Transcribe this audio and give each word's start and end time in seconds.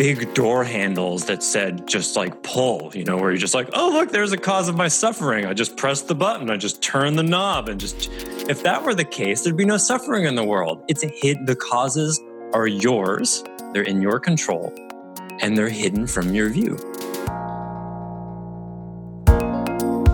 big 0.00 0.32
door 0.32 0.64
handles 0.64 1.26
that 1.26 1.42
said 1.42 1.86
just 1.86 2.16
like 2.16 2.42
pull, 2.42 2.90
you 2.94 3.04
know, 3.04 3.18
where 3.18 3.32
you're 3.32 3.36
just 3.36 3.52
like, 3.52 3.68
oh, 3.74 3.90
look, 3.90 4.10
there's 4.10 4.32
a 4.32 4.38
cause 4.38 4.66
of 4.66 4.74
my 4.74 4.88
suffering. 4.88 5.44
I 5.44 5.52
just 5.52 5.76
press 5.76 6.00
the 6.00 6.14
button, 6.14 6.48
I 6.48 6.56
just 6.56 6.80
turn 6.80 7.16
the 7.16 7.22
knob, 7.22 7.68
and 7.68 7.78
just, 7.78 8.08
if 8.48 8.62
that 8.62 8.82
were 8.82 8.94
the 8.94 9.04
case, 9.04 9.42
there'd 9.42 9.58
be 9.58 9.66
no 9.66 9.76
suffering 9.76 10.24
in 10.24 10.36
the 10.36 10.42
world. 10.42 10.82
It's 10.88 11.02
hid, 11.02 11.46
the 11.46 11.54
causes 11.54 12.18
are 12.54 12.66
yours, 12.66 13.44
they're 13.74 13.82
in 13.82 14.00
your 14.00 14.18
control, 14.18 14.72
and 15.42 15.54
they're 15.54 15.68
hidden 15.68 16.06
from 16.06 16.34
your 16.34 16.48
view. 16.48 16.78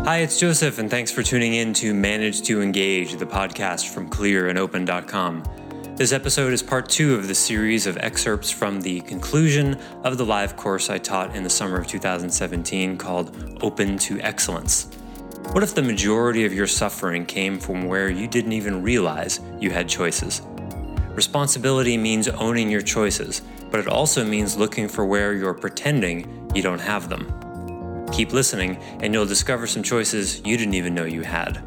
Hi, 0.05 0.17
it's 0.17 0.41
Joseph, 0.41 0.81
and 0.81 0.91
thanks 0.91 1.13
for 1.13 1.23
tuning 1.23 1.55
in 1.55 1.73
to 1.75 1.95
Manage 1.95 2.43
to 2.43 2.61
Engage, 2.61 3.15
the 3.15 3.25
podcast 3.27 3.95
from 3.95 4.11
clearandopen.com. 4.11 5.66
This 5.97 6.13
episode 6.13 6.53
is 6.53 6.63
part 6.63 6.91
two 6.91 7.15
of 7.15 7.27
the 7.27 7.35
series 7.35 7.87
of 7.87 7.97
excerpts 7.97 8.51
from 8.51 8.83
the 8.83 9.01
conclusion 9.01 9.79
of 10.05 10.19
the 10.19 10.27
live 10.27 10.55
course 10.55 10.91
I 10.91 10.99
taught 10.99 11.35
in 11.35 11.43
the 11.43 11.49
summer 11.49 11.79
of 11.79 11.87
2017 11.87 12.99
called 12.99 13.59
Open 13.63 13.97
to 14.01 14.21
Excellence. 14.21 14.91
What 15.53 15.63
if 15.63 15.75
the 15.75 15.81
majority 15.81 16.45
of 16.45 16.53
your 16.53 16.67
suffering 16.67 17.25
came 17.25 17.59
from 17.59 17.87
where 17.87 18.11
you 18.11 18.29
didn't 18.29 18.53
even 18.53 18.83
realize 18.83 19.41
you 19.59 19.71
had 19.71 19.89
choices? 19.89 20.43
Responsibility 21.13 21.97
means 21.97 22.29
owning 22.29 22.69
your 22.69 22.83
choices, 22.83 23.41
but 23.71 23.81
it 23.81 23.89
also 23.89 24.23
means 24.23 24.55
looking 24.55 24.89
for 24.89 25.07
where 25.07 25.33
you're 25.33 25.55
pretending 25.55 26.51
you 26.55 26.61
don't 26.61 26.79
have 26.79 27.09
them. 27.09 28.05
Keep 28.13 28.35
listening, 28.35 28.77
and 29.01 29.15
you'll 29.15 29.25
discover 29.25 29.67
some 29.67 29.83
choices 29.83 30.43
you 30.45 30.59
didn't 30.59 30.75
even 30.75 30.95
know 30.95 31.07
you 31.07 31.23
had. 31.23 31.63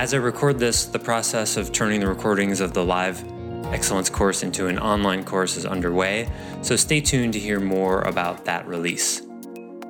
As 0.00 0.14
I 0.14 0.16
record 0.16 0.58
this, 0.58 0.86
the 0.86 0.98
process 0.98 1.58
of 1.58 1.72
turning 1.72 2.00
the 2.00 2.08
recordings 2.08 2.62
of 2.62 2.72
the 2.72 2.82
live 2.82 3.22
excellence 3.66 4.08
course 4.08 4.42
into 4.42 4.66
an 4.66 4.78
online 4.78 5.24
course 5.24 5.58
is 5.58 5.66
underway, 5.66 6.26
so 6.62 6.74
stay 6.74 7.02
tuned 7.02 7.34
to 7.34 7.38
hear 7.38 7.60
more 7.60 8.00
about 8.00 8.46
that 8.46 8.66
release. 8.66 9.20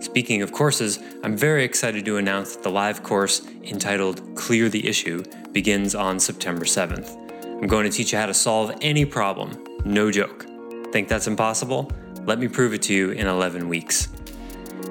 Speaking 0.00 0.42
of 0.42 0.50
courses, 0.50 0.98
I'm 1.22 1.36
very 1.36 1.62
excited 1.62 2.04
to 2.06 2.16
announce 2.16 2.56
that 2.56 2.64
the 2.64 2.72
live 2.72 3.04
course 3.04 3.46
entitled 3.62 4.34
Clear 4.34 4.68
the 4.68 4.88
Issue 4.88 5.22
begins 5.52 5.94
on 5.94 6.18
September 6.18 6.64
7th. 6.64 7.16
I'm 7.62 7.68
going 7.68 7.84
to 7.88 7.96
teach 7.96 8.10
you 8.10 8.18
how 8.18 8.26
to 8.26 8.34
solve 8.34 8.76
any 8.80 9.04
problem, 9.04 9.64
no 9.84 10.10
joke. 10.10 10.44
Think 10.90 11.06
that's 11.06 11.28
impossible? 11.28 11.88
Let 12.26 12.40
me 12.40 12.48
prove 12.48 12.74
it 12.74 12.82
to 12.82 12.92
you 12.92 13.12
in 13.12 13.28
11 13.28 13.68
weeks. 13.68 14.08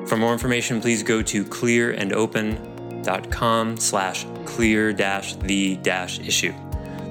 For 0.07 0.15
more 0.15 0.31
information, 0.31 0.79
please 0.79 1.03
go 1.03 1.21
to 1.23 1.43
clearandopen.com 1.43 2.68
slash 3.03 4.25
clear 4.45 4.93
dash 4.93 5.35
the 5.35 5.77
dash 5.77 6.19
issue. 6.19 6.53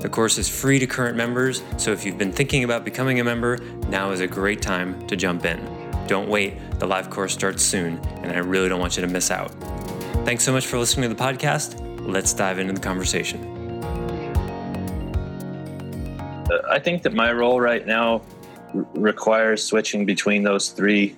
The 0.00 0.08
course 0.08 0.38
is 0.38 0.48
free 0.48 0.78
to 0.78 0.86
current 0.86 1.16
members, 1.16 1.62
so 1.76 1.90
if 1.90 2.04
you've 2.04 2.18
been 2.18 2.32
thinking 2.32 2.62
about 2.62 2.84
becoming 2.84 3.18
a 3.18 3.24
member, 3.24 3.58
now 3.88 4.12
is 4.12 4.20
a 4.20 4.28
great 4.28 4.62
time 4.62 5.04
to 5.08 5.16
jump 5.16 5.44
in. 5.44 5.58
Don't 6.06 6.28
wait, 6.28 6.54
the 6.78 6.86
live 6.86 7.10
course 7.10 7.32
starts 7.34 7.64
soon, 7.64 7.98
and 8.22 8.30
I 8.30 8.38
really 8.38 8.68
don't 8.68 8.80
want 8.80 8.96
you 8.96 9.02
to 9.02 9.08
miss 9.08 9.30
out. 9.30 9.50
Thanks 10.24 10.44
so 10.44 10.52
much 10.52 10.66
for 10.66 10.78
listening 10.78 11.10
to 11.10 11.14
the 11.16 11.22
podcast. 11.22 11.84
Let's 12.06 12.32
dive 12.32 12.58
into 12.58 12.72
the 12.72 12.80
conversation. 12.80 13.40
Uh, 16.50 16.62
I 16.70 16.78
think 16.78 17.02
that 17.02 17.12
my 17.12 17.32
role 17.32 17.60
right 17.60 17.86
now 17.86 18.22
requires 18.94 19.64
switching 19.64 20.06
between 20.06 20.44
those 20.44 20.70
three, 20.70 21.16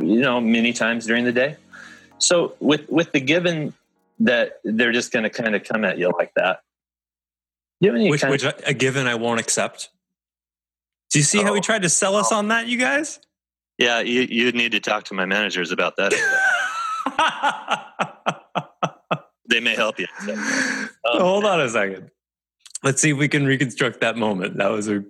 you 0.00 0.20
know, 0.20 0.40
many 0.40 0.72
times 0.72 1.06
during 1.06 1.24
the 1.24 1.32
day. 1.32 1.56
So 2.18 2.54
with 2.60 2.88
with 2.88 3.12
the 3.12 3.20
given 3.20 3.74
that 4.20 4.60
they're 4.64 4.92
just 4.92 5.12
going 5.12 5.22
to 5.22 5.30
kind 5.30 5.54
of 5.54 5.64
come 5.64 5.84
at 5.84 5.98
you 5.98 6.10
like 6.16 6.32
that. 6.34 6.60
You 7.80 7.92
which, 8.10 8.24
which 8.24 8.44
of, 8.44 8.60
a 8.66 8.74
given 8.74 9.06
I 9.06 9.14
won't 9.14 9.38
accept. 9.38 9.90
Do 11.10 11.20
you 11.20 11.22
see 11.22 11.38
oh, 11.40 11.44
how 11.44 11.54
he 11.54 11.58
oh. 11.58 11.62
tried 11.62 11.82
to 11.82 11.88
sell 11.88 12.16
us 12.16 12.32
on 12.32 12.48
that, 12.48 12.66
you 12.66 12.76
guys? 12.76 13.20
Yeah, 13.78 14.00
you 14.00 14.22
you 14.22 14.50
need 14.50 14.72
to 14.72 14.80
talk 14.80 15.04
to 15.04 15.14
my 15.14 15.24
managers 15.24 15.70
about 15.70 15.94
that. 15.96 16.12
they 19.48 19.60
may 19.60 19.76
help 19.76 20.00
you. 20.00 20.06
So. 20.26 20.32
Um, 20.34 21.20
Hold 21.20 21.44
on 21.44 21.60
a 21.60 21.68
second. 21.68 22.10
Let's 22.82 23.00
see 23.00 23.10
if 23.10 23.16
we 23.16 23.28
can 23.28 23.46
reconstruct 23.46 24.00
that 24.00 24.16
moment. 24.16 24.56
That 24.56 24.70
was 24.70 24.88
a 24.88 25.04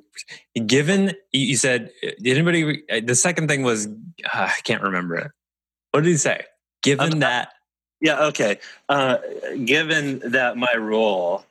given. 0.66 1.14
You 1.32 1.56
said, 1.56 1.90
did 2.02 2.36
anybody? 2.36 2.82
The 3.00 3.14
second 3.14 3.48
thing 3.48 3.62
was 3.62 3.86
uh, 3.86 3.90
I 4.32 4.60
can't 4.64 4.82
remember 4.82 5.16
it. 5.16 5.30
What 5.92 6.04
did 6.04 6.10
he 6.10 6.16
say? 6.18 6.44
Given 6.82 7.14
um, 7.14 7.20
that 7.20 7.52
yeah, 8.00 8.26
okay. 8.26 8.58
Uh, 8.88 9.18
given 9.64 10.20
that 10.30 10.56
my 10.56 10.74
role 10.76 11.44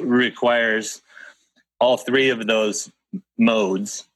requires 0.00 1.02
all 1.78 1.96
three 1.96 2.30
of 2.30 2.46
those 2.46 2.90
modes 3.38 4.08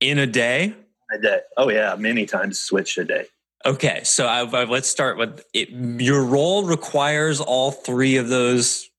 in 0.00 0.18
a 0.18 0.26
day, 0.26 0.74
a 1.12 1.18
day. 1.18 1.40
Oh 1.56 1.70
yeah, 1.70 1.94
many 1.96 2.26
times 2.26 2.58
switch 2.58 2.98
a 2.98 3.04
day. 3.04 3.26
Okay, 3.64 4.02
so 4.04 4.26
I, 4.26 4.40
I, 4.44 4.64
let's 4.64 4.88
start 4.88 5.18
with 5.18 5.44
it. 5.52 5.70
Your 5.70 6.24
role 6.24 6.64
requires 6.64 7.40
all 7.40 7.70
three 7.70 8.16
of 8.16 8.28
those 8.28 8.90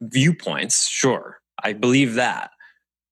viewpoints. 0.00 0.88
Sure, 0.88 1.40
I 1.62 1.74
believe 1.74 2.14
that. 2.14 2.50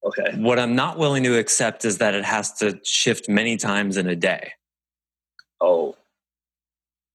Okay. 0.05 0.37
What 0.37 0.59
I'm 0.59 0.75
not 0.75 0.99
willing 0.99 1.23
to 1.25 1.39
accept 1.39 1.85
is 1.85 1.99
that 1.99 2.15
it 2.15 2.25
has 2.25 2.53
to 2.55 2.81
shift 2.83 3.29
many 3.29 3.57
times 3.57 3.97
in 3.97 4.09
a 4.09 4.17
day. 4.17 4.53
Oh, 5.61 5.97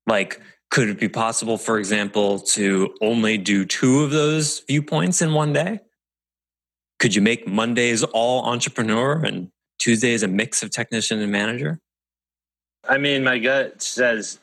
like, 0.07 0.41
could 0.71 0.89
it 0.89 0.99
be 0.99 1.09
possible, 1.09 1.57
for 1.57 1.77
example, 1.77 2.39
to 2.39 2.95
only 3.01 3.37
do 3.37 3.65
two 3.65 4.03
of 4.03 4.11
those 4.11 4.61
viewpoints 4.61 5.21
in 5.21 5.33
one 5.33 5.53
day? 5.53 5.79
Could 6.99 7.15
you 7.15 7.21
make 7.21 7.47
Mondays 7.47 8.03
all 8.03 8.45
entrepreneur 8.45 9.23
and 9.23 9.51
Tuesdays 9.79 10.23
a 10.23 10.27
mix 10.27 10.63
of 10.63 10.71
technician 10.71 11.19
and 11.19 11.31
manager? 11.31 11.79
I 12.87 12.97
mean, 12.97 13.23
my 13.23 13.37
gut 13.37 13.81
says 13.81 14.39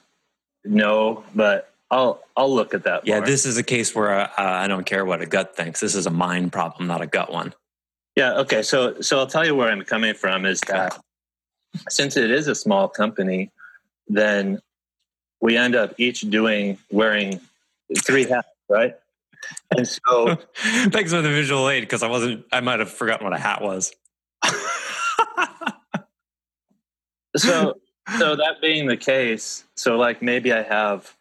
no, 0.65 1.25
but 1.35 1.73
I'll 1.91 2.23
I'll 2.37 2.53
look 2.55 2.75
at 2.75 2.85
that. 2.85 3.07
Yeah, 3.07 3.19
more. 3.19 3.27
this 3.27 3.45
is 3.45 3.59
a 3.59 3.63
case 3.63 3.95
where 3.95 4.13
uh, 4.13 4.31
I 4.37 4.69
don't 4.69 4.85
care 4.85 5.05
what 5.05 5.21
a 5.21 5.27
gut 5.27 5.57
thinks. 5.57 5.81
This 5.81 5.95
is 5.95 6.07
a 6.07 6.11
mind 6.11 6.53
problem, 6.53 6.87
not 6.87 7.03
a 7.03 7.07
gut 7.07 7.33
one. 7.33 7.55
Yeah. 8.17 8.39
Okay. 8.39 8.63
So 8.63 9.01
so 9.01 9.19
I'll 9.19 9.27
tell 9.27 9.45
you 9.45 9.55
where 9.55 9.71
I'm 9.71 9.83
coming 9.83 10.15
from 10.15 10.47
is 10.47 10.61
that 10.63 10.99
since 11.89 12.17
it 12.17 12.31
is 12.31 12.49
a 12.49 12.55
small 12.55 12.89
company, 12.89 13.51
then 14.09 14.61
we 15.41 15.57
end 15.57 15.75
up 15.75 15.95
each 15.99 16.23
doing 16.23 16.79
wearing 16.91 17.41
three 18.05 18.25
hats, 18.25 18.49
right? 18.69 18.97
And 19.77 19.87
so, 19.87 20.37
thanks 20.55 21.13
for 21.13 21.23
the 21.23 21.29
visual 21.29 21.69
aid 21.69 21.83
because 21.83 22.03
I 22.03 22.09
wasn't. 22.09 22.45
I 22.53 22.61
might 22.61 22.81
have 22.81 22.91
forgotten 22.91 23.25
what 23.25 23.35
a 23.35 23.39
hat 23.39 23.63
was. 23.63 23.93
so, 27.37 27.79
so 28.19 28.37
that 28.37 28.61
being 28.61 28.87
the 28.87 28.97
case, 28.97 29.65
so 29.77 29.97
like 29.97 30.23
maybe 30.23 30.53
I 30.53 30.63
have 30.63 31.15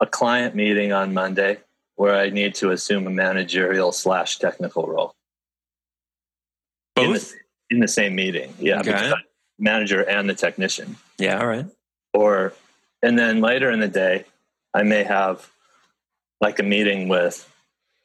a 0.00 0.06
client 0.06 0.54
meeting 0.54 0.92
on 0.92 1.14
Monday 1.14 1.58
where 1.96 2.16
I 2.16 2.30
need 2.30 2.54
to 2.56 2.70
assume 2.70 3.06
a 3.06 3.10
managerial 3.10 3.92
slash 3.92 4.38
technical 4.38 4.86
role. 4.86 5.14
Both 6.96 7.06
in 7.06 7.12
the, 7.12 7.34
in 7.70 7.80
the 7.80 7.88
same 7.88 8.14
meeting, 8.14 8.54
yeah, 8.58 8.80
okay. 8.80 9.12
manager 9.58 10.02
and 10.02 10.28
the 10.28 10.34
technician. 10.34 10.96
Yeah, 11.18 11.40
all 11.40 11.46
right. 11.46 11.66
Or 12.12 12.52
and 13.04 13.18
then 13.18 13.40
later 13.40 13.70
in 13.70 13.80
the 13.80 13.88
day, 13.88 14.24
I 14.72 14.82
may 14.82 15.04
have 15.04 15.50
like 16.40 16.58
a 16.58 16.62
meeting 16.62 17.08
with, 17.08 17.48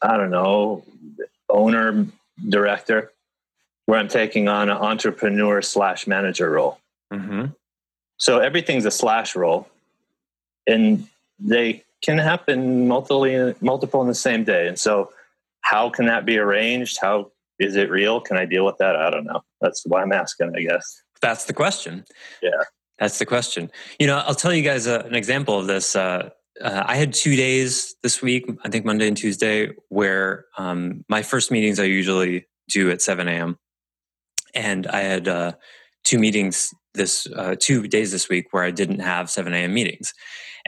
I 0.02 0.18
don't 0.18 0.30
know, 0.30 0.84
owner, 1.50 2.06
director, 2.48 3.12
where 3.86 3.98
I'm 3.98 4.10
taking 4.10 4.50
on 4.50 4.70
an 4.70 4.78
entrepreneur 4.78 5.62
slash 5.62 6.06
manager 6.06 6.52
role. 6.52 6.80
Mm-hmm. 7.14 7.46
So 8.18 8.40
everything's 8.40 8.86
a 8.86 8.92
slash 8.92 9.36
role, 9.36 9.68
and 10.68 11.08
they 11.40 11.84
can 12.02 12.18
happen 12.18 12.88
multiple 12.88 13.54
multiple 13.62 14.02
in 14.02 14.08
the 14.08 14.16
same 14.16 14.44
day. 14.44 14.68
And 14.68 14.78
so, 14.78 15.14
how 15.62 15.90
can 15.90 16.08
that 16.08 16.26
be 16.26 16.38
arranged? 16.38 17.00
How 17.02 17.32
is 17.58 17.78
it 17.78 17.90
real? 17.90 18.20
Can 18.20 18.36
I 18.36 18.46
deal 18.46 18.66
with 18.66 18.78
that? 18.80 18.98
I 18.98 19.10
don't 19.10 19.26
know. 19.26 19.44
That's 19.62 19.86
why 19.86 20.02
I'm 20.02 20.12
asking, 20.12 20.54
I 20.56 20.62
guess. 20.62 21.02
That's 21.22 21.46
the 21.46 21.54
question. 21.54 22.06
Yeah. 22.42 22.64
That's 23.00 23.20
the 23.20 23.26
question. 23.26 23.72
You 24.00 24.08
know, 24.08 24.18
I'll 24.18 24.36
tell 24.36 24.54
you 24.54 24.64
guys 24.64 24.88
a, 24.88 25.00
an 25.02 25.16
example 25.16 25.58
of 25.58 25.68
this. 25.68 25.96
Uh, 25.96 26.30
uh, 26.62 26.84
I 26.86 26.96
had 26.96 27.14
two 27.14 27.36
days 27.36 27.96
this 28.04 28.22
week, 28.22 28.50
I 28.64 28.70
think 28.70 28.86
Monday 28.86 29.08
and 29.08 29.16
Tuesday, 29.16 29.72
where 29.88 30.46
um, 30.58 31.06
my 31.08 31.22
first 31.22 31.52
meetings 31.52 31.80
I 31.80 31.86
usually 31.86 32.48
do 32.68 32.92
at 32.92 33.02
7 33.02 33.28
a.m. 33.28 33.58
And 34.54 34.88
I 34.88 35.02
had 35.02 35.28
uh, 35.28 35.54
two 36.04 36.20
meetings 36.20 36.74
this 36.94 37.28
uh, 37.36 37.56
two 37.58 37.88
days 37.88 38.12
this 38.12 38.30
week 38.30 38.48
where 38.52 38.64
I 38.64 38.72
didn't 38.72 39.00
have 39.00 39.30
7 39.30 39.54
a.m. 39.54 39.74
meetings. 39.74 40.14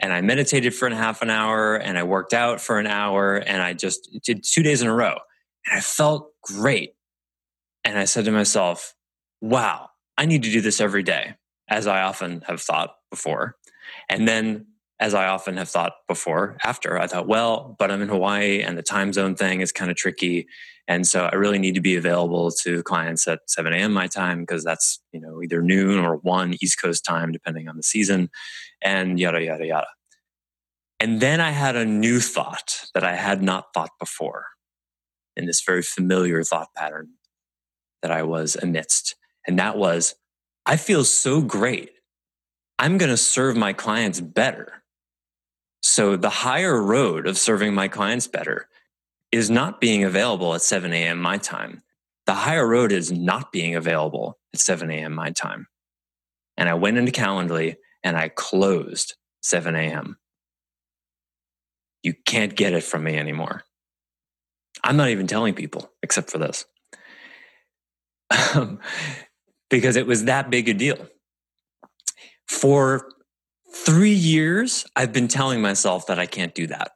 And 0.00 0.12
I 0.12 0.20
meditated 0.20 0.74
for 0.74 0.88
half 0.88 1.20
an 1.20 1.30
hour 1.30 1.76
and 1.76 1.98
I 1.98 2.02
worked 2.02 2.32
out 2.32 2.60
for 2.60 2.78
an 2.78 2.86
hour 2.86 3.36
and 3.36 3.62
I 3.62 3.74
just 3.74 4.08
did 4.24 4.44
two 4.44 4.62
days 4.62 4.82
in 4.82 4.88
a 4.88 4.94
row. 4.94 5.18
And 5.66 5.78
I 5.78 5.80
felt 5.80 6.30
great. 6.42 6.94
And 7.84 7.98
I 7.98 8.04
said 8.04 8.24
to 8.24 8.32
myself, 8.32 8.94
wow, 9.40 9.90
I 10.16 10.26
need 10.26 10.42
to 10.44 10.50
do 10.50 10.60
this 10.60 10.80
every 10.80 11.02
day, 11.02 11.34
as 11.72 11.86
I 11.86 12.02
often 12.02 12.42
have 12.42 12.60
thought 12.60 12.96
before. 13.10 13.56
And 14.08 14.28
then, 14.28 14.66
as 15.00 15.14
I 15.14 15.26
often 15.26 15.56
have 15.56 15.70
thought 15.70 15.94
before, 16.06 16.58
after, 16.62 17.00
I 17.00 17.06
thought, 17.06 17.26
well, 17.26 17.74
but 17.78 17.90
I'm 17.90 18.02
in 18.02 18.08
Hawaii 18.08 18.60
and 18.60 18.76
the 18.78 18.82
time 18.82 19.12
zone 19.12 19.34
thing 19.34 19.60
is 19.60 19.72
kind 19.72 19.90
of 19.90 19.96
tricky. 19.96 20.46
And 20.86 21.06
so 21.06 21.24
I 21.24 21.34
really 21.34 21.58
need 21.58 21.74
to 21.74 21.80
be 21.80 21.96
available 21.96 22.52
to 22.62 22.82
clients 22.82 23.26
at 23.26 23.40
7 23.46 23.72
a.m. 23.72 23.92
my 23.92 24.06
time 24.06 24.40
because 24.40 24.62
that's, 24.62 25.00
you 25.12 25.20
know, 25.20 25.42
either 25.42 25.62
noon 25.62 25.98
or 26.04 26.16
one 26.16 26.54
East 26.60 26.80
Coast 26.80 27.04
time, 27.04 27.32
depending 27.32 27.68
on 27.68 27.76
the 27.76 27.82
season, 27.82 28.30
and 28.82 29.18
yada, 29.18 29.42
yada, 29.42 29.66
yada. 29.66 29.88
And 31.00 31.20
then 31.20 31.40
I 31.40 31.50
had 31.50 31.74
a 31.74 31.86
new 31.86 32.20
thought 32.20 32.82
that 32.94 33.02
I 33.02 33.16
had 33.16 33.42
not 33.42 33.72
thought 33.74 33.90
before 33.98 34.46
in 35.36 35.46
this 35.46 35.62
very 35.64 35.82
familiar 35.82 36.44
thought 36.44 36.68
pattern 36.76 37.08
that 38.02 38.12
I 38.12 38.22
was 38.22 38.56
amidst. 38.56 39.16
And 39.46 39.58
that 39.58 39.76
was, 39.76 40.14
I 40.64 40.76
feel 40.76 41.04
so 41.04 41.40
great. 41.40 41.90
I'm 42.78 42.98
going 42.98 43.10
to 43.10 43.16
serve 43.16 43.56
my 43.56 43.72
clients 43.72 44.20
better. 44.20 44.82
So 45.82 46.16
the 46.16 46.30
higher 46.30 46.80
road 46.80 47.26
of 47.26 47.36
serving 47.36 47.74
my 47.74 47.88
clients 47.88 48.26
better 48.26 48.68
is 49.32 49.50
not 49.50 49.80
being 49.80 50.04
available 50.04 50.54
at 50.54 50.62
7 50.62 50.92
a.m. 50.92 51.20
my 51.20 51.38
time. 51.38 51.82
The 52.26 52.34
higher 52.34 52.66
road 52.66 52.92
is 52.92 53.10
not 53.10 53.50
being 53.50 53.74
available 53.74 54.38
at 54.54 54.60
7 54.60 54.90
a.m. 54.90 55.12
my 55.14 55.30
time. 55.30 55.66
And 56.56 56.68
I 56.68 56.74
went 56.74 56.98
into 56.98 57.12
Calendly 57.12 57.76
and 58.04 58.16
I 58.16 58.28
closed 58.28 59.16
7 59.42 59.74
a.m. 59.74 60.18
You 62.02 62.14
can't 62.26 62.54
get 62.54 62.74
it 62.74 62.84
from 62.84 63.04
me 63.04 63.16
anymore. 63.16 63.62
I'm 64.84 64.96
not 64.96 65.10
even 65.10 65.26
telling 65.26 65.54
people 65.54 65.90
except 66.02 66.30
for 66.30 66.38
this. 66.38 66.64
Um, 68.54 68.80
Because 69.72 69.96
it 69.96 70.06
was 70.06 70.24
that 70.24 70.50
big 70.50 70.68
a 70.68 70.74
deal. 70.74 71.08
For 72.46 73.08
three 73.74 74.12
years, 74.12 74.84
I've 74.94 75.14
been 75.14 75.28
telling 75.28 75.62
myself 75.62 76.06
that 76.08 76.18
I 76.18 76.26
can't 76.26 76.54
do 76.54 76.66
that. 76.66 76.90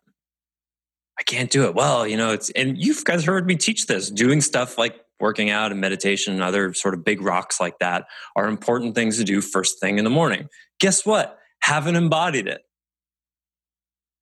I 1.18 1.22
can't 1.22 1.50
do 1.50 1.64
it. 1.64 1.74
Well, 1.74 2.06
you 2.06 2.18
know, 2.18 2.32
it's, 2.32 2.50
and 2.50 2.76
you've 2.76 3.02
guys 3.02 3.24
heard 3.24 3.46
me 3.46 3.56
teach 3.56 3.86
this 3.86 4.10
doing 4.10 4.42
stuff 4.42 4.76
like 4.76 5.00
working 5.18 5.48
out 5.48 5.72
and 5.72 5.80
meditation 5.80 6.34
and 6.34 6.42
other 6.42 6.74
sort 6.74 6.92
of 6.92 7.02
big 7.02 7.22
rocks 7.22 7.58
like 7.58 7.78
that 7.78 8.04
are 8.36 8.46
important 8.46 8.94
things 8.94 9.16
to 9.16 9.24
do 9.24 9.40
first 9.40 9.80
thing 9.80 9.96
in 9.96 10.04
the 10.04 10.10
morning. 10.10 10.46
Guess 10.78 11.06
what? 11.06 11.38
Haven't 11.62 11.96
embodied 11.96 12.46
it. 12.46 12.60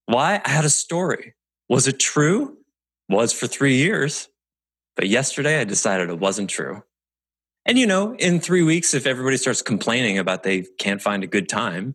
Why? 0.06 0.41
I 0.45 0.49
had 0.49 0.65
a 0.65 0.71
story. 0.71 1.35
Was 1.69 1.89
it 1.89 1.99
true? 1.99 2.59
Was 3.09 3.33
for 3.33 3.49
three 3.49 3.79
years. 3.79 4.29
But 4.95 5.09
yesterday 5.09 5.61
I 5.61 5.65
decided 5.65 6.09
it 6.09 6.21
wasn't 6.21 6.51
true. 6.51 6.85
And 7.67 7.79
you 7.79 7.87
know, 7.87 8.15
in 8.17 8.41
three 8.41 8.63
weeks, 8.63 8.95
if 8.95 9.07
everybody 9.07 9.37
starts 9.37 9.63
complaining 9.63 10.19
about 10.19 10.43
they 10.43 10.67
can't 10.79 11.01
find 11.01 11.25
a 11.25 11.29
good 11.29 11.49
time, 11.49 11.95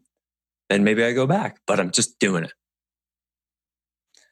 then 0.69 0.83
maybe 0.83 1.04
I 1.04 1.13
go 1.13 1.27
back, 1.27 1.60
but 1.68 1.80
I'm 1.80 1.92
just 1.92 2.19
doing 2.19 2.44
it. 2.44 2.54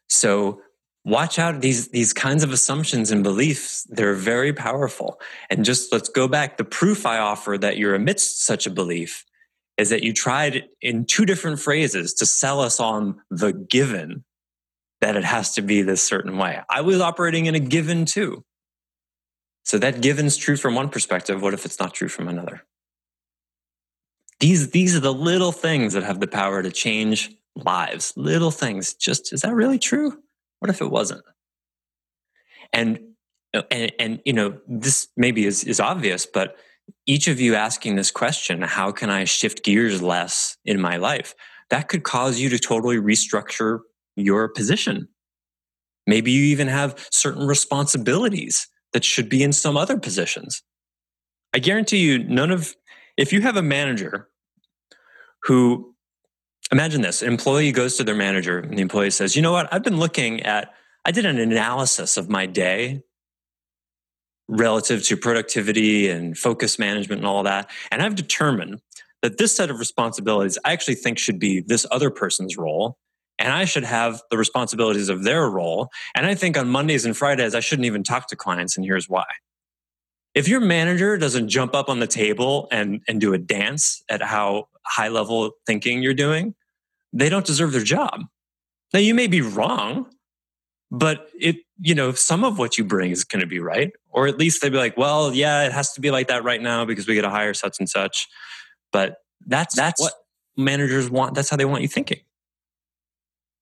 So 0.09 0.61
watch 1.03 1.37
out. 1.37 1.61
These 1.61 1.89
these 1.89 2.13
kinds 2.13 2.43
of 2.43 2.51
assumptions 2.51 3.11
and 3.11 3.23
beliefs 3.23 3.85
they're 3.89 4.13
very 4.13 4.53
powerful. 4.53 5.19
And 5.49 5.65
just 5.65 5.91
let's 5.91 6.09
go 6.09 6.27
back. 6.27 6.57
The 6.57 6.63
proof 6.63 7.05
i 7.05 7.17
offer 7.17 7.57
that 7.57 7.77
you're 7.77 7.95
amidst 7.95 8.45
such 8.45 8.65
a 8.65 8.71
belief 8.71 9.25
is 9.77 9.89
that 9.89 10.03
you 10.03 10.11
tried 10.11 10.63
in 10.81 11.05
two 11.05 11.25
different 11.25 11.59
phrases 11.59 12.13
to 12.15 12.25
sell 12.25 12.61
us 12.61 12.79
on 12.79 13.21
the 13.29 13.53
given 13.53 14.23
that 15.01 15.15
it 15.15 15.23
has 15.23 15.53
to 15.53 15.61
be 15.61 15.83
this 15.83 16.05
certain 16.05 16.37
way. 16.37 16.59
I 16.69 16.81
was 16.81 16.99
operating 16.99 17.45
in 17.45 17.53
a 17.53 17.59
given 17.59 18.05
too 18.05 18.43
so 19.67 19.77
that 19.79 19.99
given's 19.99 20.37
true 20.37 20.55
from 20.55 20.75
one 20.75 20.87
perspective. 20.87 21.41
What 21.41 21.53
if 21.53 21.65
it's 21.65 21.77
not 21.77 21.93
true 21.93 22.07
from 22.07 22.29
another? 22.29 22.63
These, 24.39 24.69
these 24.69 24.95
are 24.95 25.01
the 25.01 25.13
little 25.13 25.51
things 25.51 25.91
that 25.91 26.03
have 26.03 26.21
the 26.21 26.27
power 26.27 26.63
to 26.63 26.71
change 26.71 27.35
lives. 27.53 28.13
Little 28.15 28.49
things. 28.49 28.93
Just, 28.93 29.33
is 29.33 29.41
that 29.41 29.53
really 29.53 29.77
true? 29.77 30.19
What 30.59 30.69
if 30.69 30.79
it 30.79 30.89
wasn't? 30.89 31.21
And, 32.71 32.97
and, 33.69 33.91
and 33.99 34.21
you 34.23 34.31
know, 34.31 34.57
this 34.69 35.09
maybe 35.17 35.45
is, 35.45 35.65
is 35.65 35.81
obvious, 35.81 36.25
but 36.25 36.55
each 37.05 37.27
of 37.27 37.41
you 37.41 37.55
asking 37.55 37.97
this 37.97 38.09
question, 38.09 38.61
how 38.61 38.93
can 38.93 39.09
I 39.09 39.25
shift 39.25 39.65
gears 39.65 40.01
less 40.01 40.55
in 40.63 40.79
my 40.79 40.95
life? 40.95 41.35
That 41.71 41.89
could 41.89 42.03
cause 42.03 42.39
you 42.39 42.47
to 42.47 42.57
totally 42.57 42.99
restructure 42.99 43.79
your 44.15 44.47
position. 44.47 45.09
Maybe 46.05 46.31
you 46.31 46.45
even 46.45 46.69
have 46.69 47.05
certain 47.11 47.45
responsibilities 47.45 48.69
that 48.93 49.03
should 49.03 49.29
be 49.29 49.43
in 49.43 49.53
some 49.53 49.77
other 49.77 49.97
positions. 49.97 50.63
I 51.53 51.59
guarantee 51.59 51.99
you, 51.99 52.19
none 52.19 52.51
of, 52.51 52.75
if 53.15 53.33
you 53.33 53.41
have 53.41 53.57
a 53.57 53.61
manager 53.61 54.29
who, 55.43 55.93
imagine 56.71 57.01
this 57.01 57.21
an 57.21 57.29
employee 57.29 57.71
goes 57.71 57.97
to 57.97 58.03
their 58.03 58.15
manager 58.15 58.59
and 58.59 58.77
the 58.77 58.81
employee 58.81 59.11
says, 59.11 59.35
you 59.35 59.41
know 59.41 59.51
what, 59.51 59.71
I've 59.73 59.83
been 59.83 59.97
looking 59.97 60.43
at, 60.43 60.73
I 61.05 61.11
did 61.11 61.25
an 61.25 61.37
analysis 61.37 62.17
of 62.17 62.29
my 62.29 62.45
day 62.45 63.01
relative 64.49 65.03
to 65.03 65.17
productivity 65.17 66.09
and 66.09 66.37
focus 66.37 66.79
management 66.79 67.19
and 67.19 67.27
all 67.27 67.43
that. 67.43 67.69
And 67.91 68.01
I've 68.01 68.15
determined 68.15 68.81
that 69.21 69.37
this 69.37 69.55
set 69.55 69.69
of 69.69 69.79
responsibilities 69.79 70.57
I 70.63 70.73
actually 70.73 70.95
think 70.95 71.17
should 71.17 71.39
be 71.39 71.61
this 71.61 71.85
other 71.91 72.09
person's 72.09 72.57
role 72.57 72.97
and 73.39 73.53
I 73.53 73.65
should 73.65 73.83
have 73.83 74.21
the 74.29 74.37
responsibilities 74.37 75.09
of 75.09 75.23
their 75.23 75.49
role. 75.49 75.89
And 76.15 76.25
I 76.25 76.35
think 76.35 76.57
on 76.57 76.67
Mondays 76.69 77.05
and 77.05 77.15
Fridays, 77.15 77.55
I 77.55 77.59
shouldn't 77.59 77.85
even 77.85 78.03
talk 78.03 78.27
to 78.27 78.35
clients, 78.35 78.77
and 78.77 78.85
here's 78.85 79.07
why. 79.07 79.25
If 80.33 80.47
your 80.47 80.59
manager 80.59 81.17
doesn't 81.17 81.49
jump 81.49 81.73
up 81.73 81.89
on 81.89 81.99
the 81.99 82.07
table 82.07 82.67
and, 82.71 83.01
and 83.07 83.19
do 83.19 83.33
a 83.33 83.37
dance 83.37 84.03
at 84.09 84.21
how 84.21 84.67
high 84.83 85.07
level 85.07 85.51
thinking 85.65 86.03
you're 86.03 86.13
doing, 86.13 86.53
they 87.11 87.29
don't 87.29 87.45
deserve 87.45 87.71
their 87.71 87.83
job. 87.83 88.21
Now, 88.93 88.99
you 88.99 89.15
may 89.15 89.27
be 89.27 89.41
wrong, 89.41 90.05
but 90.91 91.29
it, 91.39 91.57
you 91.79 91.95
know, 91.95 92.11
some 92.11 92.43
of 92.43 92.59
what 92.59 92.77
you 92.77 92.83
bring 92.83 93.11
is 93.11 93.23
going 93.23 93.41
to 93.41 93.47
be 93.47 93.59
right. 93.59 93.91
Or 94.09 94.27
at 94.27 94.37
least 94.37 94.61
they'd 94.61 94.71
be 94.71 94.77
like, 94.77 94.95
well, 94.95 95.33
yeah, 95.33 95.65
it 95.65 95.71
has 95.71 95.91
to 95.93 96.01
be 96.01 96.11
like 96.11 96.27
that 96.27 96.43
right 96.43 96.61
now 96.61 96.85
because 96.85 97.07
we 97.07 97.15
got 97.15 97.23
to 97.23 97.29
hire 97.29 97.53
such 97.53 97.77
and 97.79 97.89
such. 97.89 98.27
But 98.91 99.17
that's, 99.45 99.75
that's 99.75 99.99
what 99.99 100.13
managers 100.55 101.09
want. 101.09 101.35
That's 101.35 101.49
how 101.49 101.57
they 101.57 101.65
want 101.65 101.81
you 101.81 101.87
thinking. 101.87 102.19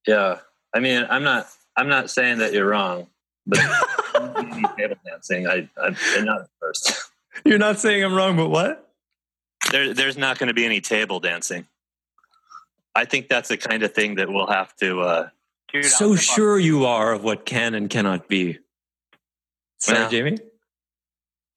Yeah, 0.07 0.39
I 0.73 0.79
mean, 0.79 1.05
I'm 1.09 1.23
not. 1.23 1.47
I'm 1.77 1.89
not 1.89 2.09
saying 2.09 2.37
that 2.37 2.53
you're 2.53 2.67
wrong, 2.67 3.07
but 3.45 3.59
table 4.77 4.95
dancing. 5.05 5.47
I, 5.47 5.69
I'm 5.81 6.25
not 6.25 6.47
first. 6.59 7.11
You're 7.43 7.57
not 7.57 7.79
saying 7.79 8.03
I'm 8.03 8.13
wrong, 8.13 8.37
but 8.37 8.49
what? 8.49 8.89
There, 9.71 9.93
there's 9.93 10.17
not 10.17 10.39
going 10.39 10.47
to 10.47 10.53
be 10.53 10.65
any 10.65 10.79
table 10.79 11.19
dancing. 11.19 11.67
I 12.93 13.05
think 13.05 13.27
that's 13.27 13.49
the 13.49 13.57
kind 13.57 13.83
of 13.83 13.93
thing 13.93 14.15
that 14.15 14.29
we'll 14.29 14.47
have 14.47 14.73
to. 14.77 15.01
Uh, 15.01 15.29
Dude, 15.71 15.85
so 15.85 16.15
sure 16.15 16.57
you 16.57 16.85
are 16.85 17.13
of 17.13 17.23
what 17.23 17.45
can 17.45 17.73
and 17.73 17.89
cannot 17.89 18.29
be. 18.29 18.59
Sorry, 19.79 19.99
well, 19.99 20.09
Jamie. 20.09 20.37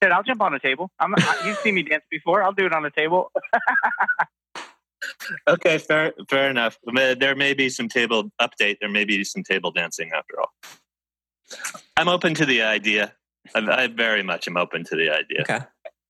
Dude, 0.00 0.10
I'll 0.10 0.24
jump 0.24 0.40
on 0.40 0.54
a 0.54 0.58
table. 0.58 0.90
I'm, 0.98 1.14
you've 1.44 1.58
seen 1.58 1.74
me 1.74 1.82
dance 1.84 2.04
before. 2.10 2.42
I'll 2.42 2.52
do 2.52 2.66
it 2.66 2.72
on 2.72 2.84
a 2.84 2.90
table. 2.90 3.30
okay, 5.48 5.78
fair, 5.78 6.12
fair 6.28 6.50
enough. 6.50 6.78
There 6.84 7.34
may 7.34 7.54
be 7.54 7.68
some 7.68 7.88
table 7.88 8.30
update. 8.40 8.78
There 8.80 8.90
may 8.90 9.04
be 9.04 9.24
some 9.24 9.42
table 9.42 9.70
dancing 9.70 10.10
after 10.14 10.40
all. 10.40 10.52
I'm 11.96 12.08
open 12.08 12.34
to 12.34 12.46
the 12.46 12.62
idea. 12.62 13.14
I, 13.54 13.84
I 13.84 13.86
very 13.86 14.22
much 14.22 14.48
am 14.48 14.56
open 14.56 14.84
to 14.84 14.96
the 14.96 15.10
idea. 15.10 15.42
Okay. 15.42 15.60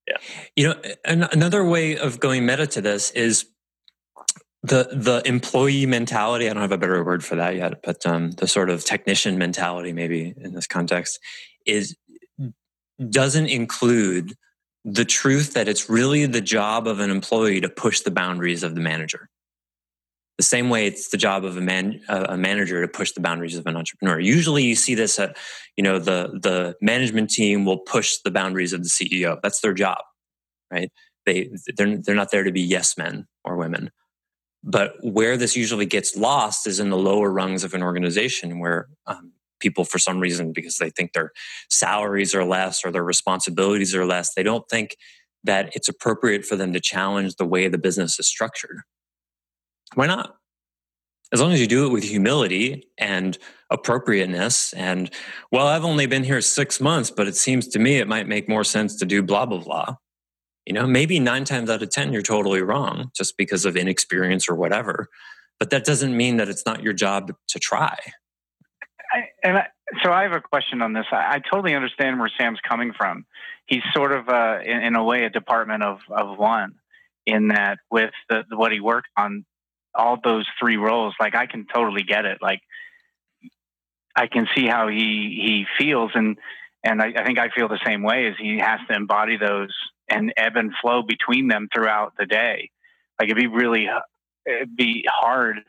Yeah. 0.06 0.16
You 0.56 0.68
know, 0.68 0.82
another 1.04 1.64
way 1.64 1.96
of 1.96 2.18
going 2.18 2.46
meta 2.46 2.66
to 2.68 2.80
this 2.80 3.10
is 3.10 3.46
the 4.62 4.88
the 4.90 5.22
employee 5.24 5.86
mentality. 5.86 6.48
I 6.48 6.52
don't 6.52 6.62
have 6.62 6.72
a 6.72 6.78
better 6.78 7.04
word 7.04 7.24
for 7.24 7.36
that 7.36 7.56
yet, 7.56 7.82
but 7.82 8.04
um, 8.06 8.32
the 8.32 8.48
sort 8.48 8.70
of 8.70 8.84
technician 8.84 9.38
mentality, 9.38 9.92
maybe 9.92 10.34
in 10.36 10.54
this 10.54 10.66
context, 10.66 11.20
is 11.66 11.96
doesn't 13.08 13.46
include 13.46 14.34
the 14.84 15.04
truth 15.04 15.54
that 15.54 15.68
it's 15.68 15.90
really 15.90 16.26
the 16.26 16.40
job 16.40 16.86
of 16.86 17.00
an 17.00 17.10
employee 17.10 17.60
to 17.60 17.68
push 17.68 18.00
the 18.00 18.10
boundaries 18.10 18.62
of 18.62 18.74
the 18.74 18.80
manager. 18.80 19.28
The 20.38 20.44
same 20.44 20.70
way 20.70 20.86
it's 20.86 21.08
the 21.08 21.16
job 21.16 21.44
of 21.44 21.56
a 21.56 21.60
man 21.60 22.00
a 22.08 22.36
manager 22.36 22.80
to 22.80 22.86
push 22.86 23.10
the 23.10 23.20
boundaries 23.20 23.56
of 23.56 23.66
an 23.66 23.76
entrepreneur. 23.76 24.20
Usually, 24.20 24.62
you 24.62 24.76
see 24.76 24.94
this 24.94 25.18
at 25.18 25.36
you 25.76 25.82
know 25.82 25.98
the 25.98 26.38
the 26.40 26.76
management 26.80 27.30
team 27.30 27.64
will 27.64 27.78
push 27.78 28.18
the 28.24 28.30
boundaries 28.30 28.72
of 28.72 28.84
the 28.84 28.88
CEO. 28.88 29.40
That's 29.42 29.60
their 29.60 29.74
job, 29.74 29.98
right? 30.70 30.92
They 31.26 31.50
they're 31.76 31.98
they're 31.98 32.14
not 32.14 32.30
there 32.30 32.44
to 32.44 32.52
be 32.52 32.60
yes 32.60 32.96
men 32.96 33.26
or 33.44 33.56
women. 33.56 33.90
But 34.62 34.94
where 35.02 35.36
this 35.36 35.56
usually 35.56 35.86
gets 35.86 36.16
lost 36.16 36.66
is 36.68 36.78
in 36.78 36.90
the 36.90 36.96
lower 36.96 37.30
rungs 37.30 37.64
of 37.64 37.74
an 37.74 37.82
organization 37.82 38.60
where 38.60 38.88
um, 39.06 39.32
people 39.60 39.84
for 39.84 39.98
some 39.98 40.20
reason 40.20 40.52
because 40.52 40.76
they 40.76 40.90
think 40.90 41.12
their 41.12 41.32
salaries 41.70 42.34
are 42.34 42.44
less 42.44 42.84
or 42.84 42.90
their 42.90 43.04
responsibilities 43.04 43.94
are 43.94 44.06
less. 44.06 44.34
They 44.34 44.42
don't 44.42 44.68
think 44.68 44.96
that 45.44 45.74
it's 45.74 45.88
appropriate 45.88 46.44
for 46.44 46.56
them 46.56 46.72
to 46.72 46.80
challenge 46.80 47.36
the 47.36 47.46
way 47.46 47.68
the 47.68 47.78
business 47.78 48.18
is 48.18 48.26
structured. 48.26 48.80
Why 49.94 50.06
not? 50.06 50.34
As 51.32 51.40
long 51.40 51.52
as 51.52 51.60
you 51.60 51.66
do 51.66 51.86
it 51.86 51.92
with 51.92 52.04
humility 52.04 52.88
and 52.96 53.36
appropriateness, 53.70 54.72
and 54.72 55.10
well, 55.52 55.66
I've 55.66 55.84
only 55.84 56.06
been 56.06 56.24
here 56.24 56.40
six 56.40 56.80
months, 56.80 57.10
but 57.10 57.28
it 57.28 57.36
seems 57.36 57.68
to 57.68 57.78
me 57.78 57.98
it 57.98 58.08
might 58.08 58.26
make 58.26 58.48
more 58.48 58.64
sense 58.64 58.96
to 58.96 59.04
do 59.04 59.22
blah, 59.22 59.44
blah, 59.44 59.58
blah. 59.58 59.96
You 60.64 60.72
know, 60.72 60.86
maybe 60.86 61.18
nine 61.18 61.44
times 61.44 61.70
out 61.70 61.82
of 61.82 61.90
10, 61.90 62.12
you're 62.12 62.22
totally 62.22 62.62
wrong 62.62 63.10
just 63.14 63.36
because 63.36 63.64
of 63.64 63.76
inexperience 63.76 64.48
or 64.48 64.54
whatever. 64.54 65.08
But 65.58 65.70
that 65.70 65.84
doesn't 65.84 66.16
mean 66.16 66.36
that 66.36 66.48
it's 66.48 66.64
not 66.64 66.82
your 66.82 66.92
job 66.92 67.32
to 67.48 67.58
try. 67.58 67.96
I, 69.10 69.28
and 69.42 69.58
I, 69.58 69.66
so 70.02 70.12
I 70.12 70.22
have 70.22 70.32
a 70.32 70.40
question 70.40 70.82
on 70.82 70.92
this. 70.92 71.06
I, 71.10 71.36
I, 71.36 71.38
totally 71.38 71.74
understand 71.74 72.18
where 72.18 72.30
Sam's 72.38 72.58
coming 72.66 72.92
from. 72.92 73.24
He's 73.66 73.82
sort 73.94 74.12
of, 74.12 74.28
uh, 74.28 74.58
in, 74.64 74.82
in, 74.82 74.96
a 74.96 75.04
way, 75.04 75.24
a 75.24 75.30
department 75.30 75.82
of, 75.82 75.98
of 76.10 76.38
one 76.38 76.74
in 77.26 77.48
that 77.48 77.78
with 77.90 78.10
the, 78.28 78.44
what 78.50 78.72
he 78.72 78.80
worked 78.80 79.08
on, 79.16 79.44
all 79.94 80.18
those 80.22 80.46
three 80.60 80.76
roles, 80.76 81.14
like 81.18 81.34
I 81.34 81.46
can 81.46 81.66
totally 81.72 82.02
get 82.02 82.24
it. 82.24 82.38
Like 82.40 82.60
I 84.14 84.26
can 84.26 84.46
see 84.54 84.66
how 84.66 84.88
he, 84.88 84.96
he 84.96 85.66
feels. 85.78 86.12
And, 86.14 86.38
and 86.84 87.02
I, 87.02 87.12
I 87.16 87.24
think 87.24 87.38
I 87.38 87.48
feel 87.48 87.68
the 87.68 87.80
same 87.84 88.02
way 88.02 88.26
as 88.28 88.34
he 88.38 88.58
has 88.58 88.80
to 88.88 88.96
embody 88.96 89.36
those 89.36 89.74
and 90.08 90.32
ebb 90.36 90.56
and 90.56 90.72
flow 90.80 91.02
between 91.02 91.48
them 91.48 91.68
throughout 91.72 92.14
the 92.18 92.26
day. 92.26 92.70
Like 93.18 93.30
it'd 93.30 93.36
be 93.36 93.46
really, 93.46 93.88
it'd 94.46 94.76
be 94.76 95.04
hard 95.08 95.60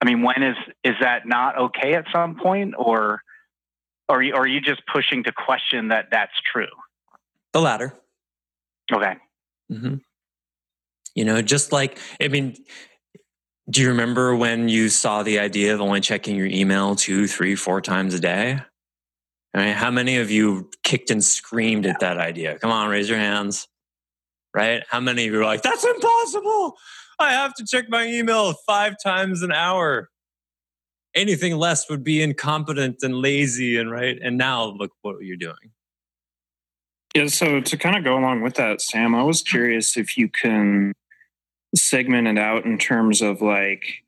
I 0.00 0.06
mean, 0.06 0.22
when 0.22 0.42
is 0.42 0.56
is 0.82 0.94
that 1.00 1.26
not 1.26 1.58
okay 1.58 1.94
at 1.94 2.06
some 2.12 2.36
point, 2.36 2.74
or 2.78 3.20
or 4.08 4.18
are 4.18 4.22
you, 4.22 4.34
or 4.34 4.42
are 4.42 4.46
you 4.46 4.60
just 4.60 4.82
pushing 4.92 5.24
to 5.24 5.32
question 5.32 5.88
that 5.88 6.06
that's 6.10 6.32
true? 6.52 6.66
The 7.52 7.60
latter. 7.60 7.94
Okay. 8.92 9.16
Mm-hmm. 9.70 9.96
You 11.14 11.24
know, 11.24 11.42
just 11.42 11.72
like 11.72 11.98
I 12.20 12.28
mean, 12.28 12.56
do 13.68 13.82
you 13.82 13.88
remember 13.88 14.34
when 14.34 14.68
you 14.68 14.88
saw 14.88 15.22
the 15.22 15.38
idea 15.38 15.74
of 15.74 15.80
only 15.80 16.00
checking 16.00 16.36
your 16.36 16.46
email 16.46 16.96
two, 16.96 17.26
three, 17.26 17.54
four 17.54 17.80
times 17.80 18.14
a 18.14 18.20
day? 18.20 18.58
I 19.52 19.64
mean, 19.64 19.74
how 19.74 19.90
many 19.90 20.18
of 20.18 20.30
you 20.30 20.70
kicked 20.82 21.10
and 21.10 21.22
screamed 21.22 21.84
at 21.84 22.00
that 22.00 22.18
idea? 22.18 22.58
Come 22.58 22.70
on, 22.70 22.88
raise 22.88 23.08
your 23.08 23.18
hands. 23.18 23.68
Right? 24.54 24.82
How 24.88 25.00
many 25.00 25.26
of 25.26 25.32
you 25.32 25.38
were 25.38 25.44
like, 25.44 25.62
"That's 25.62 25.84
impossible"? 25.84 26.76
I 27.20 27.32
have 27.32 27.54
to 27.54 27.64
check 27.64 27.88
my 27.88 28.06
email 28.06 28.54
five 28.66 28.94
times 29.02 29.42
an 29.42 29.52
hour. 29.52 30.08
Anything 31.14 31.56
less 31.56 31.90
would 31.90 32.02
be 32.02 32.22
incompetent 32.22 32.98
and 33.02 33.16
lazy 33.16 33.76
and 33.76 33.90
right. 33.90 34.18
And 34.22 34.38
now 34.38 34.64
look 34.64 34.92
what 35.02 35.16
you're 35.20 35.36
doing. 35.36 35.72
Yeah, 37.14 37.26
so 37.26 37.60
to 37.60 37.76
kind 37.76 37.96
of 37.96 38.04
go 38.04 38.16
along 38.16 38.42
with 38.42 38.54
that, 38.54 38.80
Sam, 38.80 39.14
I 39.14 39.24
was 39.24 39.42
curious 39.42 39.96
if 39.96 40.16
you 40.16 40.28
can 40.28 40.92
segment 41.74 42.28
it 42.28 42.38
out 42.38 42.64
in 42.64 42.78
terms 42.78 43.20
of 43.20 43.42
like 43.42 44.04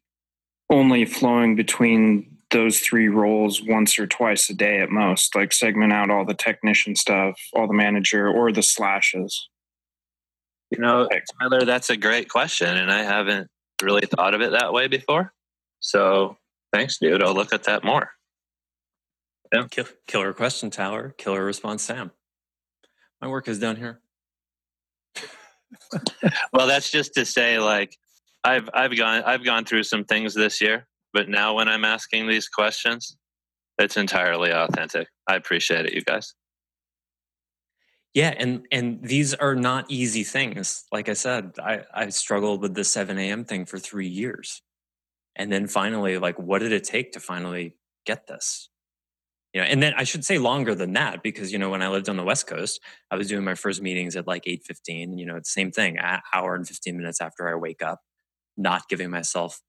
only 0.70 1.04
flowing 1.04 1.56
between 1.56 2.38
those 2.50 2.78
three 2.78 3.08
roles 3.08 3.62
once 3.62 3.98
or 3.98 4.06
twice 4.06 4.48
a 4.50 4.54
day 4.54 4.80
at 4.80 4.90
most, 4.90 5.34
like 5.34 5.52
segment 5.52 5.92
out 5.92 6.10
all 6.10 6.24
the 6.24 6.34
technician 6.34 6.94
stuff, 6.94 7.40
all 7.54 7.66
the 7.66 7.72
manager, 7.72 8.28
or 8.28 8.52
the 8.52 8.62
slashes. 8.62 9.48
You 10.72 10.78
know, 10.78 11.06
Tyler, 11.38 11.66
that's 11.66 11.90
a 11.90 11.98
great 11.98 12.30
question, 12.30 12.78
and 12.78 12.90
I 12.90 13.02
haven't 13.02 13.48
really 13.82 14.06
thought 14.06 14.32
of 14.32 14.40
it 14.40 14.52
that 14.52 14.72
way 14.72 14.88
before. 14.88 15.34
So 15.80 16.38
thanks, 16.72 16.96
dude. 16.98 17.22
I'll 17.22 17.34
look 17.34 17.52
at 17.52 17.64
that 17.64 17.84
more. 17.84 18.10
Yeah. 19.52 19.66
killer 20.06 20.32
question, 20.32 20.70
Tyler. 20.70 21.14
Killer 21.18 21.44
response, 21.44 21.82
Sam. 21.82 22.10
My 23.20 23.28
work 23.28 23.48
is 23.48 23.58
done 23.58 23.76
here. 23.76 24.00
well, 26.54 26.66
that's 26.66 26.90
just 26.90 27.12
to 27.14 27.26
say, 27.26 27.58
like, 27.58 27.98
I've 28.42 28.70
I've 28.72 28.96
gone 28.96 29.24
I've 29.24 29.44
gone 29.44 29.66
through 29.66 29.82
some 29.82 30.04
things 30.04 30.32
this 30.32 30.62
year, 30.62 30.88
but 31.12 31.28
now 31.28 31.54
when 31.54 31.68
I'm 31.68 31.84
asking 31.84 32.28
these 32.28 32.48
questions, 32.48 33.18
it's 33.78 33.98
entirely 33.98 34.52
authentic. 34.52 35.08
I 35.28 35.36
appreciate 35.36 35.84
it, 35.84 35.92
you 35.92 36.00
guys. 36.00 36.34
Yeah, 38.14 38.34
and 38.38 38.66
and 38.70 39.00
these 39.02 39.32
are 39.34 39.54
not 39.54 39.86
easy 39.90 40.22
things. 40.24 40.84
Like 40.92 41.08
I 41.08 41.14
said, 41.14 41.52
I, 41.58 41.84
I 41.94 42.08
struggled 42.10 42.60
with 42.60 42.74
the 42.74 42.84
7 42.84 43.30
a.m. 43.30 43.44
thing 43.44 43.64
for 43.64 43.78
three 43.78 44.08
years. 44.08 44.60
And 45.36 45.52
then 45.52 45.68
finally, 45.68 46.18
like, 46.18 46.38
what 46.38 46.60
did 46.60 46.72
it 46.72 46.84
take 46.84 47.12
to 47.12 47.20
finally 47.20 47.76
get 48.06 48.26
this? 48.28 48.68
You 49.54 49.62
know, 49.62 49.68
and 49.68 49.82
then 49.82 49.94
I 49.96 50.04
should 50.04 50.24
say 50.24 50.38
longer 50.38 50.74
than 50.74 50.94
that 50.94 51.22
because 51.22 51.52
you 51.52 51.58
know 51.58 51.70
when 51.70 51.82
I 51.82 51.88
lived 51.88 52.08
on 52.08 52.16
the 52.16 52.24
West 52.24 52.46
Coast, 52.46 52.80
I 53.10 53.16
was 53.16 53.28
doing 53.28 53.44
my 53.44 53.54
first 53.56 53.82
meetings 53.82 54.16
at 54.16 54.26
like 54.28 54.44
8:15. 54.46 55.18
You 55.18 55.26
know, 55.26 55.36
it's 55.36 55.54
the 55.54 55.60
same 55.60 55.72
thing, 55.72 55.98
hour 56.34 56.54
and 56.56 56.66
15 56.68 56.96
minutes 56.98 57.20
after 57.20 57.48
I 57.50 57.56
wake 57.56 57.82
up, 57.82 58.00
not 58.56 58.88
giving 58.88 59.10
myself, 59.10 59.60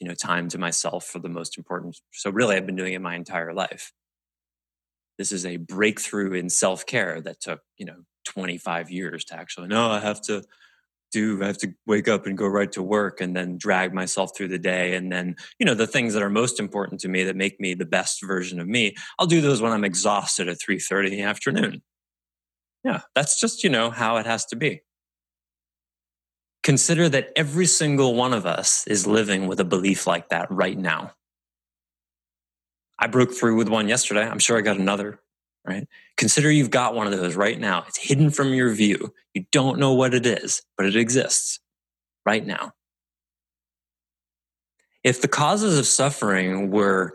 you 0.00 0.08
know, 0.08 0.14
time 0.14 0.48
to 0.50 0.58
myself 0.58 1.06
for 1.06 1.20
the 1.20 1.28
most 1.30 1.58
important. 1.58 1.98
So 2.12 2.30
really, 2.30 2.56
I've 2.56 2.66
been 2.66 2.76
doing 2.76 2.94
it 2.94 3.00
my 3.02 3.16
entire 3.16 3.54
life 3.54 3.92
this 5.18 5.32
is 5.32 5.46
a 5.46 5.56
breakthrough 5.56 6.32
in 6.32 6.48
self-care 6.48 7.20
that 7.20 7.40
took 7.40 7.60
you 7.76 7.86
know 7.86 7.96
25 8.24 8.90
years 8.90 9.24
to 9.24 9.34
actually 9.34 9.68
no 9.68 9.90
i 9.90 10.00
have 10.00 10.20
to 10.20 10.42
do 11.12 11.42
i 11.42 11.46
have 11.46 11.58
to 11.58 11.72
wake 11.86 12.08
up 12.08 12.26
and 12.26 12.36
go 12.38 12.46
right 12.46 12.72
to 12.72 12.82
work 12.82 13.20
and 13.20 13.36
then 13.36 13.56
drag 13.56 13.92
myself 13.92 14.36
through 14.36 14.48
the 14.48 14.58
day 14.58 14.94
and 14.94 15.12
then 15.12 15.36
you 15.58 15.66
know 15.66 15.74
the 15.74 15.86
things 15.86 16.14
that 16.14 16.22
are 16.22 16.30
most 16.30 16.58
important 16.58 17.00
to 17.00 17.08
me 17.08 17.24
that 17.24 17.36
make 17.36 17.60
me 17.60 17.74
the 17.74 17.86
best 17.86 18.22
version 18.24 18.60
of 18.60 18.66
me 18.66 18.94
i'll 19.18 19.26
do 19.26 19.40
those 19.40 19.60
when 19.60 19.72
i'm 19.72 19.84
exhausted 19.84 20.48
at 20.48 20.58
3.30 20.58 21.06
in 21.06 21.12
the 21.12 21.22
afternoon. 21.22 21.82
Yeah 22.82 23.02
that's 23.14 23.40
just 23.40 23.64
you 23.64 23.70
know 23.70 23.90
how 23.90 24.16
it 24.16 24.26
has 24.26 24.44
to 24.46 24.56
be. 24.56 24.82
Consider 26.62 27.10
that 27.10 27.30
every 27.36 27.66
single 27.66 28.14
one 28.14 28.32
of 28.32 28.46
us 28.46 28.86
is 28.86 29.06
living 29.06 29.46
with 29.46 29.60
a 29.60 29.64
belief 29.64 30.06
like 30.06 30.30
that 30.30 30.50
right 30.50 30.78
now 30.78 31.12
I 32.98 33.06
broke 33.06 33.32
through 33.32 33.56
with 33.56 33.68
one 33.68 33.88
yesterday. 33.88 34.22
I'm 34.22 34.38
sure 34.38 34.56
I 34.56 34.60
got 34.60 34.78
another, 34.78 35.20
right? 35.66 35.86
Consider 36.16 36.50
you've 36.50 36.70
got 36.70 36.94
one 36.94 37.06
of 37.06 37.12
those 37.12 37.36
right 37.36 37.58
now. 37.58 37.84
It's 37.88 37.98
hidden 37.98 38.30
from 38.30 38.54
your 38.54 38.72
view. 38.72 39.12
You 39.34 39.46
don't 39.50 39.78
know 39.78 39.94
what 39.94 40.14
it 40.14 40.26
is, 40.26 40.62
but 40.76 40.86
it 40.86 40.96
exists 40.96 41.60
right 42.24 42.46
now. 42.46 42.72
If 45.02 45.20
the 45.20 45.28
causes 45.28 45.78
of 45.78 45.86
suffering 45.86 46.70
were 46.70 47.14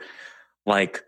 like 0.65 1.03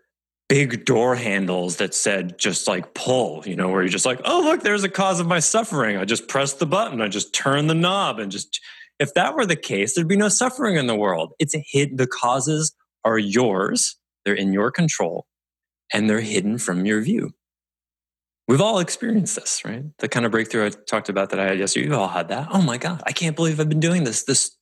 big 0.48 0.84
door 0.84 1.14
handles 1.14 1.76
that 1.76 1.94
said 1.94 2.38
just 2.38 2.66
like 2.66 2.92
pull, 2.94 3.42
you 3.46 3.54
know, 3.54 3.68
where 3.68 3.82
you're 3.82 3.88
just 3.88 4.04
like, 4.04 4.20
oh, 4.24 4.40
look, 4.42 4.62
there's 4.62 4.84
a 4.84 4.88
cause 4.88 5.20
of 5.20 5.26
my 5.26 5.38
suffering. 5.38 5.96
I 5.96 6.04
just 6.04 6.28
press 6.28 6.54
the 6.54 6.66
button, 6.66 7.00
I 7.00 7.08
just 7.08 7.32
turn 7.32 7.68
the 7.68 7.74
knob 7.74 8.18
and 8.18 8.32
just, 8.32 8.60
if 8.98 9.14
that 9.14 9.34
were 9.34 9.46
the 9.46 9.56
case, 9.56 9.94
there'd 9.94 10.08
be 10.08 10.16
no 10.16 10.28
suffering 10.28 10.76
in 10.76 10.86
the 10.86 10.96
world. 10.96 11.32
It's 11.38 11.54
a 11.54 11.64
hit. 11.66 11.96
The 11.96 12.06
causes 12.06 12.74
are 13.04 13.18
yours 13.18 13.96
they're 14.24 14.34
in 14.34 14.52
your 14.52 14.70
control 14.70 15.26
and 15.92 16.08
they're 16.08 16.20
hidden 16.20 16.58
from 16.58 16.86
your 16.86 17.00
view. 17.00 17.34
We've 18.48 18.60
all 18.60 18.80
experienced 18.80 19.36
this, 19.36 19.62
right? 19.64 19.84
The 19.98 20.08
kind 20.08 20.26
of 20.26 20.32
breakthrough 20.32 20.66
I 20.66 20.70
talked 20.70 21.08
about 21.08 21.30
that 21.30 21.40
I 21.40 21.44
had 21.44 21.58
yesterday. 21.58 21.86
You've 21.86 21.98
all 21.98 22.08
had 22.08 22.28
that. 22.28 22.48
Oh 22.50 22.62
my 22.62 22.76
God, 22.76 23.02
I 23.06 23.12
can't 23.12 23.36
believe 23.36 23.60
I've 23.60 23.68
been 23.68 23.80
doing 23.80 24.04
this 24.04 24.24
this 24.24 24.56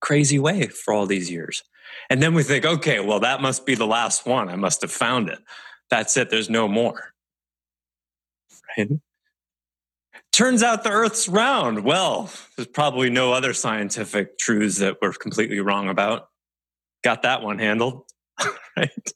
crazy 0.00 0.38
way 0.38 0.66
for 0.66 0.92
all 0.92 1.06
these 1.06 1.30
years. 1.30 1.62
And 2.10 2.22
then 2.22 2.34
we 2.34 2.42
think, 2.42 2.64
okay, 2.64 3.00
well, 3.00 3.20
that 3.20 3.40
must 3.40 3.64
be 3.64 3.74
the 3.74 3.86
last 3.86 4.26
one. 4.26 4.48
I 4.48 4.56
must 4.56 4.82
have 4.82 4.90
found 4.90 5.28
it. 5.28 5.38
That's 5.90 6.16
it. 6.16 6.30
There's 6.30 6.50
no 6.50 6.68
more. 6.68 7.12
Right? 8.76 8.88
Turns 10.32 10.62
out 10.62 10.82
the 10.82 10.90
Earth's 10.90 11.28
round. 11.28 11.84
Well, 11.84 12.30
there's 12.56 12.68
probably 12.68 13.10
no 13.10 13.32
other 13.32 13.52
scientific 13.52 14.38
truths 14.38 14.78
that 14.78 14.96
we're 15.02 15.12
completely 15.12 15.60
wrong 15.60 15.88
about. 15.88 16.28
Got 17.04 17.22
that 17.22 17.42
one 17.42 17.58
handled. 17.58 18.04
right? 18.76 19.12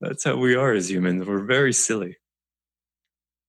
That's 0.00 0.24
how 0.24 0.36
we 0.36 0.54
are 0.54 0.72
as 0.72 0.90
humans. 0.90 1.26
We're 1.26 1.44
very 1.44 1.72
silly. 1.72 2.16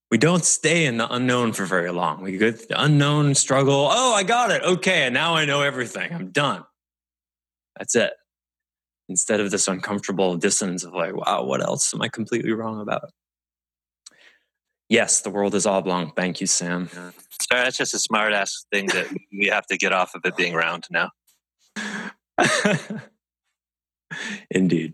We 0.09 0.17
don't 0.17 0.43
stay 0.43 0.85
in 0.85 0.97
the 0.97 1.11
unknown 1.11 1.53
for 1.53 1.65
very 1.65 1.91
long. 1.91 2.21
We 2.21 2.37
get 2.37 2.67
the 2.67 2.83
unknown 2.83 3.33
struggle. 3.33 3.87
Oh, 3.89 4.13
I 4.13 4.23
got 4.23 4.51
it. 4.51 4.61
Okay. 4.61 5.03
And 5.03 5.13
now 5.13 5.35
I 5.35 5.45
know 5.45 5.61
everything. 5.61 6.13
I'm 6.13 6.31
done. 6.31 6.65
That's 7.77 7.95
it. 7.95 8.11
Instead 9.07 9.39
of 9.39 9.51
this 9.51 9.69
uncomfortable 9.69 10.35
dissonance 10.35 10.83
of 10.83 10.93
like, 10.93 11.15
wow, 11.15 11.43
what 11.45 11.61
else 11.61 11.93
am 11.93 12.01
I 12.01 12.09
completely 12.09 12.51
wrong 12.51 12.81
about? 12.81 13.11
Yes, 14.89 15.21
the 15.21 15.29
world 15.29 15.55
is 15.55 15.65
oblong. 15.65 16.11
Thank 16.17 16.41
you, 16.41 16.47
Sam. 16.47 16.89
Yeah. 16.93 17.11
Sorry, 17.41 17.63
that's 17.63 17.77
just 17.77 17.93
a 17.93 17.99
smart 17.99 18.33
ass 18.33 18.65
thing 18.73 18.87
that 18.87 19.07
we 19.31 19.47
have 19.47 19.65
to 19.67 19.77
get 19.77 19.93
off 19.93 20.15
of 20.15 20.25
it 20.25 20.35
being 20.35 20.53
round 20.53 20.85
now. 20.91 21.11
Indeed. 24.49 24.93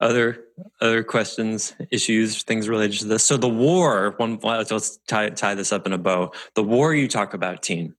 Other 0.00 0.44
other 0.80 1.02
questions, 1.02 1.74
issues, 1.90 2.42
things 2.42 2.68
related 2.68 2.98
to 3.00 3.06
this. 3.06 3.24
So 3.24 3.36
the 3.36 3.48
war. 3.48 4.14
One. 4.18 4.38
Let's 4.42 4.98
tie 5.08 5.30
tie 5.30 5.54
this 5.54 5.72
up 5.72 5.86
in 5.86 5.92
a 5.92 5.98
bow. 5.98 6.32
The 6.54 6.62
war 6.62 6.94
you 6.94 7.08
talk 7.08 7.34
about, 7.34 7.62
team. 7.62 7.94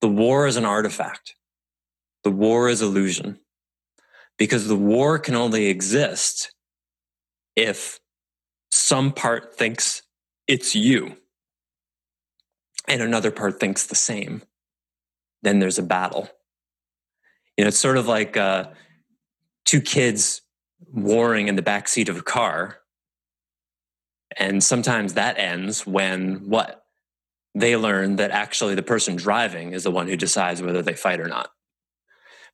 The 0.00 0.08
war 0.08 0.46
is 0.46 0.56
an 0.56 0.64
artifact. 0.64 1.34
The 2.24 2.30
war 2.30 2.68
is 2.68 2.82
illusion, 2.82 3.38
because 4.36 4.68
the 4.68 4.76
war 4.76 5.18
can 5.18 5.34
only 5.34 5.66
exist 5.66 6.54
if 7.56 8.00
some 8.70 9.12
part 9.12 9.56
thinks 9.56 10.02
it's 10.46 10.74
you. 10.74 11.16
and 12.90 13.02
another 13.02 13.30
part 13.30 13.60
thinks 13.60 13.86
the 13.86 13.94
same, 13.94 14.42
then 15.42 15.60
there's 15.60 15.78
a 15.78 15.82
battle. 15.82 16.28
You 17.56 17.64
know, 17.64 17.68
it's 17.68 17.78
sort 17.78 17.96
of 17.96 18.06
like 18.06 18.36
uh, 18.36 18.70
two 19.64 19.80
kids 19.80 20.42
warring 20.92 21.48
in 21.48 21.56
the 21.56 21.62
back 21.62 21.88
seat 21.88 22.08
of 22.08 22.18
a 22.18 22.22
car. 22.22 22.78
And 24.36 24.62
sometimes 24.62 25.14
that 25.14 25.38
ends 25.38 25.86
when 25.86 26.48
what? 26.48 26.84
They 27.54 27.76
learn 27.76 28.16
that 28.16 28.30
actually 28.30 28.76
the 28.76 28.82
person 28.82 29.16
driving 29.16 29.72
is 29.72 29.82
the 29.82 29.90
one 29.90 30.06
who 30.06 30.16
decides 30.16 30.62
whether 30.62 30.82
they 30.82 30.94
fight 30.94 31.20
or 31.20 31.26
not. 31.26 31.50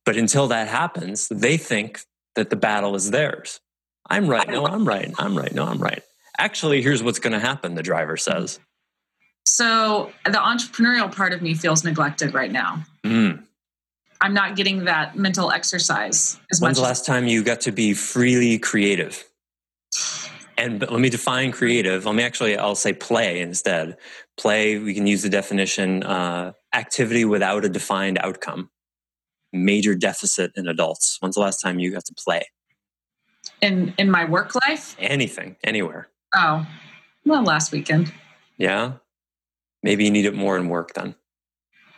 But 0.05 0.15
until 0.15 0.47
that 0.47 0.67
happens, 0.67 1.27
they 1.27 1.57
think 1.57 2.01
that 2.35 2.49
the 2.49 2.55
battle 2.55 2.95
is 2.95 3.11
theirs. 3.11 3.59
I'm 4.09 4.27
right. 4.27 4.47
No, 4.47 4.65
I'm 4.65 4.87
right. 4.87 5.13
I'm 5.19 5.37
right. 5.37 5.53
No, 5.53 5.65
I'm 5.65 5.79
right. 5.79 6.01
Actually, 6.37 6.81
here's 6.81 7.03
what's 7.03 7.19
going 7.19 7.33
to 7.33 7.39
happen, 7.39 7.75
the 7.75 7.83
driver 7.83 8.15
says. 8.15 8.59
So 9.45 10.11
the 10.25 10.33
entrepreneurial 10.33 11.13
part 11.13 11.33
of 11.33 11.41
me 11.41 11.53
feels 11.53 11.83
neglected 11.83 12.33
right 12.33 12.51
now. 12.51 12.83
Mm. 13.03 13.43
I'm 14.21 14.33
not 14.33 14.55
getting 14.55 14.85
that 14.85 15.15
mental 15.15 15.51
exercise 15.51 16.37
as 16.51 16.59
When's 16.59 16.61
much. 16.61 16.67
When's 16.67 16.77
the 16.77 16.83
last 16.83 17.05
time 17.05 17.27
you 17.27 17.43
got 17.43 17.61
to 17.61 17.71
be 17.71 17.93
freely 17.93 18.57
creative? 18.59 19.23
And 20.57 20.79
but 20.79 20.91
let 20.91 20.99
me 20.99 21.09
define 21.09 21.51
creative. 21.51 22.05
Let 22.05 22.15
me 22.15 22.23
actually, 22.23 22.57
I'll 22.57 22.75
say 22.75 22.93
play 22.93 23.41
instead. 23.41 23.97
Play, 24.37 24.79
we 24.79 24.93
can 24.93 25.05
use 25.05 25.21
the 25.21 25.29
definition 25.29 26.03
uh, 26.03 26.53
activity 26.73 27.25
without 27.25 27.63
a 27.63 27.69
defined 27.69 28.17
outcome. 28.19 28.69
Major 29.53 29.95
deficit 29.95 30.51
in 30.55 30.67
adults. 30.67 31.17
When's 31.19 31.35
the 31.35 31.41
last 31.41 31.61
time 31.61 31.79
you 31.79 31.91
got 31.91 32.05
to 32.05 32.13
play? 32.13 32.47
in 33.61 33.93
in 33.97 34.09
my 34.09 34.25
work 34.25 34.53
life. 34.67 34.95
Anything, 34.99 35.55
anywhere. 35.63 36.09
Oh, 36.35 36.65
well, 37.25 37.43
last 37.43 37.71
weekend. 37.71 38.13
Yeah. 38.57 38.93
Maybe 39.83 40.05
you 40.05 40.11
need 40.11 40.25
it 40.25 40.33
more 40.33 40.57
in 40.57 40.69
work 40.69 40.93
then. 40.93 41.15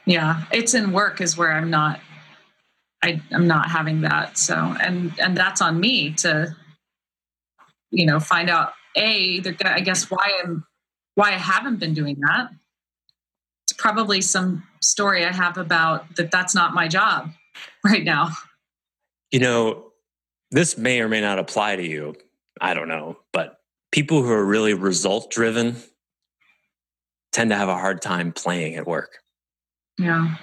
Yeah, 0.06 0.46
it's 0.52 0.74
in 0.74 0.92
work 0.92 1.22
is 1.22 1.38
where 1.38 1.52
I'm 1.52 1.70
not. 1.70 2.00
I 3.04 3.22
I'm 3.32 3.48
not 3.48 3.70
having 3.70 4.02
that. 4.02 4.38
So 4.38 4.56
and 4.56 5.14
and 5.20 5.36
that's 5.36 5.62
on 5.62 5.80
me 5.80 6.12
to, 6.16 6.56
you 7.92 8.06
know, 8.06 8.20
find 8.20 8.50
out 8.50 8.74
a. 8.96 9.40
They're 9.40 9.54
gonna. 9.54 9.76
I 9.76 9.80
guess 9.80 10.10
why 10.10 10.32
I'm 10.44 10.66
why 11.16 11.30
I 11.30 11.38
haven't 11.38 11.78
been 11.78 11.94
doing 11.94 12.18
that. 12.22 12.50
It's 13.66 13.74
probably 13.78 14.22
some 14.22 14.64
story 14.82 15.26
I 15.26 15.32
have 15.32 15.58
about 15.58 16.16
that. 16.16 16.32
That's 16.32 16.56
not 16.56 16.74
my 16.74 16.88
job 16.88 17.32
right 17.84 18.04
now. 18.04 18.32
You 19.32 19.40
know, 19.40 19.92
this 20.52 20.78
may 20.78 21.02
or 21.02 21.08
may 21.08 21.22
not 21.22 21.40
apply 21.40 21.76
to 21.76 21.86
you. 21.86 22.16
I 22.60 22.74
don't 22.74 22.88
know. 22.88 23.18
But 23.32 23.60
people 23.92 24.24
who 24.24 24.32
are 24.32 24.44
really 24.44 24.74
result 24.74 25.32
driven 25.32 25.78
tend 27.32 27.52
to 27.52 27.56
have 27.56 27.70
a 27.70 27.78
hard 27.78 28.02
time 28.02 28.34
playing 28.34 28.76
at 28.76 28.88
work. 28.88 29.20
Yeah. 29.98 30.36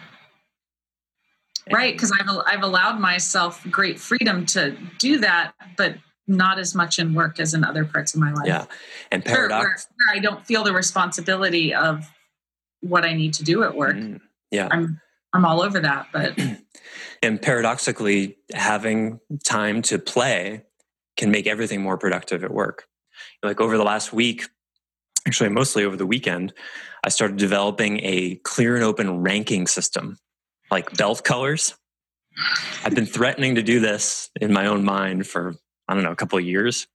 Right, 1.73 1.95
because 1.95 2.13
I've 2.13 2.29
I've 2.47 2.63
allowed 2.63 3.01
myself 3.01 3.65
great 3.71 3.99
freedom 3.99 4.47
to 4.47 4.77
do 4.99 5.19
that, 5.19 5.53
but 5.77 5.97
not 6.29 6.59
as 6.59 6.75
much 6.75 6.99
in 6.99 7.15
work 7.15 7.39
as 7.41 7.55
in 7.55 7.65
other 7.65 7.85
parts 7.85 8.15
of 8.15 8.21
my 8.21 8.33
life. 8.33 8.47
Yeah. 8.47 8.67
And 9.11 9.25
Where- 9.25 9.35
paradox. 9.35 9.89
where, 9.97 10.15
where 10.15 10.17
I 10.17 10.21
don't 10.21 10.45
feel 10.47 10.65
the 10.65 10.73
responsibility 10.73 11.75
of 11.75 12.05
what 12.81 13.05
I 13.05 13.15
need 13.15 13.35
to 13.35 13.45
do 13.45 13.63
at 13.65 13.75
work. 13.75 13.97
Mm, 13.97 14.21
yeah. 14.51 14.69
I'm 14.71 15.01
I'm 15.33 15.45
all 15.45 15.61
over 15.61 15.81
that, 15.81 16.09
but 16.13 16.39
And 17.23 17.41
paradoxically, 17.41 18.37
having 18.55 19.21
time 19.45 19.83
to 19.83 19.99
play 19.99 20.63
can 21.17 21.31
make 21.31 21.47
everything 21.47 21.83
more 21.83 21.99
productive 21.99 22.45
at 22.45 22.53
work. 22.53 22.85
Like 23.43 23.61
over 23.61 23.77
the 23.77 23.85
last 23.85 24.13
week, 24.13 24.49
actually, 25.27 25.49
mostly 25.49 25.85
over 25.85 25.97
the 25.97 26.07
weekend, 26.07 26.53
I 27.05 27.09
started 27.09 27.37
developing 27.39 28.01
a 28.03 28.37
clear 28.45 28.75
and 28.77 28.85
open 28.85 29.23
ranking 29.23 29.67
system, 29.67 30.19
like 30.71 30.97
belt 30.97 31.25
colors. 31.25 31.75
I've 32.85 32.95
been 32.95 33.07
threatening 33.07 33.55
to 33.55 33.63
do 33.63 33.81
this 33.81 34.31
in 34.41 34.53
my 34.53 34.67
own 34.67 34.85
mind 34.85 35.27
for, 35.27 35.55
I 35.89 35.95
don't 35.95 36.03
know, 36.03 36.13
a 36.13 36.17
couple 36.17 36.39
of 36.39 36.45
years. 36.45 36.87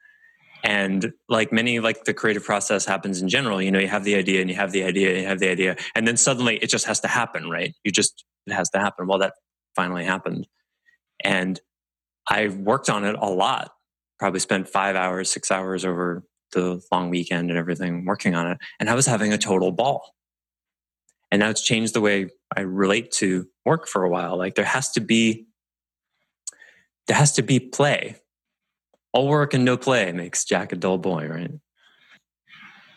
And 0.63 1.13
like 1.27 1.51
many, 1.51 1.79
like 1.79 2.03
the 2.03 2.13
creative 2.13 2.43
process 2.43 2.85
happens 2.85 3.21
in 3.21 3.27
general, 3.27 3.59
you 3.61 3.71
know, 3.71 3.79
you 3.79 3.87
have 3.87 4.03
the 4.03 4.15
idea 4.15 4.41
and 4.41 4.49
you 4.49 4.55
have 4.55 4.71
the 4.71 4.83
idea, 4.83 5.09
and 5.09 5.21
you 5.21 5.27
have 5.27 5.39
the 5.39 5.49
idea, 5.49 5.75
and 5.95 6.07
then 6.07 6.17
suddenly 6.17 6.57
it 6.57 6.69
just 6.69 6.85
has 6.85 6.99
to 6.99 7.07
happen, 7.07 7.49
right? 7.49 7.73
You 7.83 7.91
just, 7.91 8.23
it 8.45 8.53
has 8.53 8.69
to 8.71 8.79
happen. 8.79 9.07
Well, 9.07 9.17
that 9.19 9.33
finally 9.75 10.05
happened. 10.05 10.45
And 11.23 11.59
I 12.29 12.49
worked 12.49 12.89
on 12.89 13.05
it 13.05 13.15
a 13.19 13.29
lot, 13.29 13.71
probably 14.19 14.39
spent 14.39 14.69
five 14.69 14.95
hours, 14.95 15.31
six 15.31 15.49
hours 15.49 15.83
over 15.83 16.23
the 16.51 16.79
long 16.91 17.09
weekend 17.09 17.49
and 17.49 17.57
everything 17.57 18.05
working 18.05 18.35
on 18.35 18.51
it. 18.51 18.59
And 18.79 18.89
I 18.89 18.93
was 18.93 19.07
having 19.07 19.33
a 19.33 19.39
total 19.39 19.71
ball. 19.71 20.13
And 21.31 21.39
now 21.39 21.49
it's 21.49 21.63
changed 21.63 21.93
the 21.93 22.01
way 22.01 22.29
I 22.55 22.61
relate 22.61 23.11
to 23.13 23.47
work 23.65 23.87
for 23.87 24.03
a 24.03 24.09
while. 24.09 24.37
Like 24.37 24.55
there 24.55 24.65
has 24.65 24.91
to 24.91 24.99
be, 24.99 25.47
there 27.07 27.17
has 27.17 27.31
to 27.33 27.41
be 27.41 27.59
play. 27.59 28.17
All 29.13 29.27
work 29.27 29.53
and 29.53 29.65
no 29.65 29.77
play 29.77 30.11
makes 30.11 30.45
Jack 30.45 30.71
a 30.71 30.75
dull 30.75 30.97
boy, 30.97 31.27
right? 31.27 31.51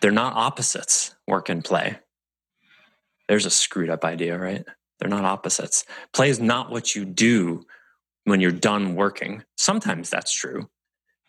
They're 0.01 0.11
not 0.11 0.35
opposites, 0.35 1.15
work 1.27 1.49
and 1.49 1.65
play. 1.65 1.99
There's 3.29 3.47
a 3.47 3.51
screwed 3.51 3.91
up 3.91 4.05
idea, 4.05 4.39
right? 4.39 4.65
They're 4.99 5.09
not 5.09 5.25
opposites. 5.25 5.85
Play 6.13 6.29
is 6.29 6.41
not 6.41 6.71
what 6.71 6.95
you 6.95 7.05
do 7.05 7.63
when 8.25 8.41
you're 8.41 8.53
done 8.53 8.95
working. 8.95 9.45
Sometimes 9.57 10.11
that's 10.11 10.33
true, 10.33 10.69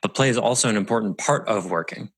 but 0.02 0.13
play 0.13 0.30
is 0.30 0.38
also 0.38 0.70
an 0.70 0.78
important 0.78 1.18
part 1.18 1.48
of 1.48 1.70
working. 1.70 2.10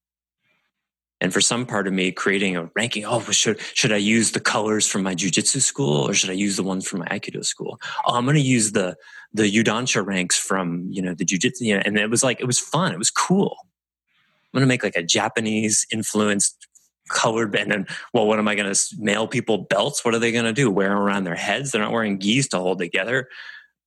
And 1.19 1.33
for 1.33 1.41
some 1.41 1.65
part 1.65 1.87
of 1.87 1.93
me, 1.93 2.11
creating 2.11 2.55
a 2.55 2.69
ranking, 2.75 3.03
oh, 3.05 3.19
should 3.31 3.59
should 3.73 3.91
I 3.91 3.97
use 3.97 4.31
the 4.31 4.39
colors 4.39 4.87
from 4.87 5.01
my 5.03 5.15
jujitsu 5.15 5.61
school 5.61 6.07
or 6.07 6.13
should 6.13 6.29
I 6.29 6.33
use 6.33 6.57
the 6.57 6.63
ones 6.63 6.87
from 6.87 6.99
my 6.99 7.07
aikido 7.07 7.43
school? 7.43 7.79
Oh, 8.05 8.15
I'm 8.15 8.25
going 8.25 8.35
to 8.35 8.41
use 8.41 8.73
the 8.73 8.95
the 9.33 9.51
Udansha 9.51 10.05
ranks 10.05 10.37
from 10.37 10.87
you 10.91 11.01
know 11.01 11.15
the 11.15 11.25
jujitsu. 11.25 11.61
You 11.61 11.77
know, 11.77 11.83
and 11.85 11.97
it 11.97 12.09
was 12.09 12.23
like 12.23 12.39
it 12.39 12.45
was 12.45 12.59
fun. 12.59 12.91
It 12.91 12.99
was 12.99 13.09
cool. 13.09 13.57
I'm 13.61 14.59
going 14.59 14.61
to 14.61 14.67
make 14.67 14.83
like 14.83 14.95
a 14.95 15.03
Japanese 15.03 15.87
influenced 15.91 16.67
colored 17.09 17.51
band 17.51 17.71
and 17.71 17.87
well 18.13 18.27
what 18.27 18.37
am 18.37 18.47
i 18.47 18.55
going 18.55 18.69
to 18.69 18.95
mail 18.99 19.27
people 19.27 19.59
belts 19.59 20.03
what 20.03 20.13
are 20.13 20.19
they 20.19 20.31
going 20.31 20.45
to 20.45 20.53
do 20.53 20.69
wear 20.69 20.89
them 20.89 20.97
around 20.97 21.23
their 21.23 21.35
heads 21.35 21.71
they're 21.71 21.81
not 21.81 21.91
wearing 21.91 22.17
gis 22.17 22.49
to 22.49 22.57
hold 22.57 22.77
together 22.77 23.29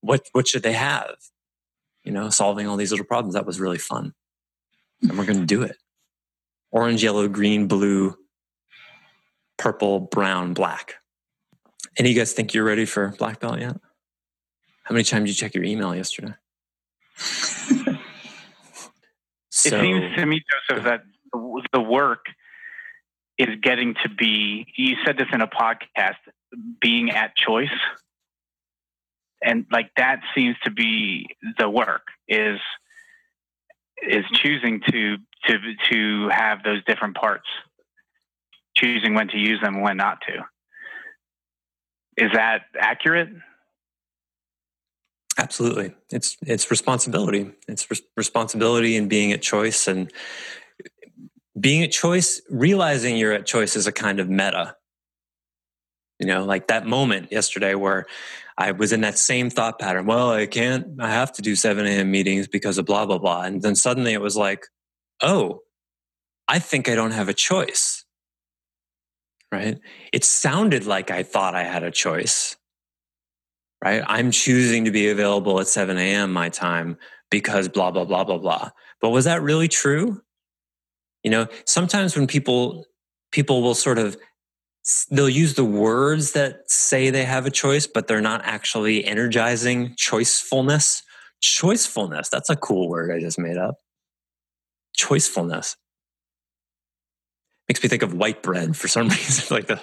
what 0.01 0.27
what 0.33 0.49
should 0.49 0.63
they 0.63 0.73
have 0.73 1.17
you 2.03 2.13
know 2.13 2.31
solving 2.31 2.67
all 2.67 2.77
these 2.77 2.91
little 2.91 3.05
problems 3.05 3.35
that 3.35 3.45
was 3.45 3.61
really 3.61 3.79
fun 3.79 4.15
and 5.03 5.19
we're 5.19 5.27
going 5.27 5.39
to 5.39 5.47
do 5.47 5.63
it 5.63 5.77
orange 6.73 7.03
yellow 7.03 7.29
green 7.29 7.67
blue 7.69 8.17
purple 9.59 10.01
brown 10.01 10.55
black. 10.55 10.95
Any 11.99 12.11
of 12.11 12.15
you 12.15 12.21
guys 12.21 12.33
think 12.33 12.55
you're 12.55 12.65
ready 12.65 12.85
for 12.85 13.15
black 13.19 13.41
belt 13.41 13.61
yet? 13.61 13.77
How 14.85 14.93
many 14.93 15.05
times 15.05 15.25
did 15.25 15.29
you 15.31 15.35
check 15.35 15.55
your 15.55 15.65
email 15.65 15.95
yesterday? 15.95 16.35
It 19.53 19.73
seems 19.73 20.17
to 20.17 20.25
me, 20.27 20.43
Joseph, 20.69 20.85
that 20.85 21.03
the- 21.33 21.67
the 21.73 21.81
work 21.81 22.25
is 23.37 23.49
getting 23.61 23.95
to 24.03 24.09
be. 24.09 24.67
You 24.77 24.97
said 25.05 25.19
this 25.19 25.27
in 25.33 25.41
a 25.43 25.49
podcast, 25.49 26.17
being 26.81 27.11
at 27.11 27.37
choice, 27.37 27.69
and 29.43 29.67
like 29.71 29.91
that 29.97 30.21
seems 30.35 30.57
to 30.65 30.71
be 30.71 31.27
the 31.59 31.69
work 31.69 32.07
is 32.29 32.59
is 34.03 34.25
mm-hmm. 34.25 34.35
choosing 34.35 34.81
to 34.91 35.17
to 35.47 35.59
to 35.91 36.29
have 36.31 36.63
those 36.63 36.85
different 36.85 37.17
parts, 37.17 37.47
choosing 38.77 39.15
when 39.15 39.29
to 39.29 39.39
use 39.39 39.61
them 39.61 39.75
and 39.77 39.83
when 39.83 39.97
not 39.97 40.19
to. 40.29 40.45
Is 42.17 42.33
that 42.33 42.63
accurate? 42.79 43.29
Absolutely. 45.39 45.95
It's 46.11 46.37
it's 46.43 46.71
responsibility. 46.71 47.53
It's 47.67 47.91
res- 47.91 48.03
responsibility 48.17 48.97
in 48.97 49.09
being 49.09 49.33
at 49.33 49.41
choice 49.41 49.89
and 49.89 50.13
being 51.59 51.83
at 51.83 51.93
choice, 51.93 52.43
realizing 52.51 53.17
you're 53.17 53.33
at 53.33 53.47
choice 53.47 53.77
is 53.77 53.87
a 53.87 53.93
kind 53.93 54.21
of 54.21 54.29
meta. 54.29 54.77
You 56.21 56.27
know, 56.27 56.45
like 56.45 56.69
that 56.69 56.87
moment 56.87 57.33
yesterday 57.33 57.75
where 57.75 58.07
I 58.59 58.73
was 58.73 58.93
in 58.93 59.01
that 59.01 59.19
same 59.19 59.51
thought 59.51 59.79
pattern. 59.79 60.07
Well, 60.07 60.31
I 60.31 60.47
can't, 60.47 61.01
I 61.01 61.11
have 61.11 61.33
to 61.33 61.43
do 61.43 61.57
7 61.57 61.87
a.m. 61.87 62.11
meetings 62.11 62.47
because 62.47 62.77
of 62.77 62.85
blah, 62.85 63.07
blah, 63.07 63.19
blah. 63.19 63.43
And 63.43 63.63
then 63.63 63.75
suddenly 63.75 64.13
it 64.13 64.21
was 64.21 64.37
like, 64.37 64.67
oh, 65.23 65.61
I 66.47 66.59
think 66.59 66.89
I 66.89 66.95
don't 66.95 67.13
have 67.13 67.29
a 67.29 67.35
choice. 67.35 68.05
Right? 69.51 69.79
It 70.13 70.25
sounded 70.25 70.87
like 70.87 71.11
I 71.11 71.23
thought 71.23 71.55
I 71.55 71.65
had 71.65 71.83
a 71.83 71.91
choice 71.91 72.57
right? 73.85 74.03
I'm 74.07 74.31
choosing 74.31 74.85
to 74.85 74.91
be 74.91 75.09
available 75.09 75.61
at 75.61 75.67
7 75.67 75.97
a.m. 75.97 76.33
my 76.33 76.49
time 76.49 76.99
because 77.31 77.69
blah, 77.69 77.91
blah, 77.91 78.05
blah, 78.05 78.25
blah, 78.25 78.39
blah. 78.39 78.71
But 79.01 79.11
was 79.11 79.25
that 79.25 79.43
really 79.43 79.69
true? 79.69 80.21
You 81.23 81.31
know, 81.31 81.47
sometimes 81.67 82.17
when 82.17 82.27
people 82.27 82.87
people 83.33 83.63
will 83.63 83.75
sort 83.75 83.99
of 83.99 84.17
they'll 85.11 85.29
use 85.29 85.55
the 85.55 85.65
words 85.65 86.33
that 86.33 86.71
say 86.71 87.11
they 87.11 87.25
have 87.25 87.47
a 87.47 87.51
choice, 87.51 87.87
but 87.87 88.07
they're 88.07 88.21
not 88.21 88.43
actually 88.45 89.05
energizing 89.05 89.95
choicefulness. 89.97 91.03
Choicefulness, 91.43 92.29
that's 92.31 92.51
a 92.51 92.57
cool 92.57 92.89
word 92.89 93.11
I 93.11 93.21
just 93.21 93.39
made 93.39 93.57
up. 93.57 93.77
Choicefulness. 94.99 95.77
makes 97.69 97.83
me 97.83 97.89
think 97.89 98.03
of 98.03 98.15
white 98.15 98.43
bread 98.43 98.77
for 98.77 98.89
some 98.89 99.09
reason, 99.11 99.55
like 99.55 99.67
the 99.67 99.81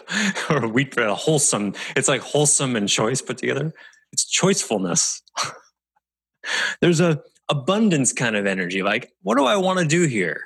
or 0.50 0.68
wheat 0.68 0.94
bread, 0.96 1.10
a 1.10 1.16
wholesome. 1.16 1.74
It's 1.96 2.08
like 2.08 2.22
wholesome 2.22 2.76
and 2.76 2.90
choice 2.90 3.22
put 3.22 3.38
together. 3.38 3.74
It's 4.12 4.26
choicefulness. 4.26 5.22
There's 6.82 7.02
a 7.02 7.22
abundance 7.50 8.14
kind 8.14 8.36
of 8.36 8.46
energy. 8.46 8.84
Like, 8.84 9.12
what 9.22 9.38
do 9.38 9.46
I 9.46 9.58
want 9.58 9.80
to 9.80 9.86
do 9.86 10.06
here? 10.06 10.46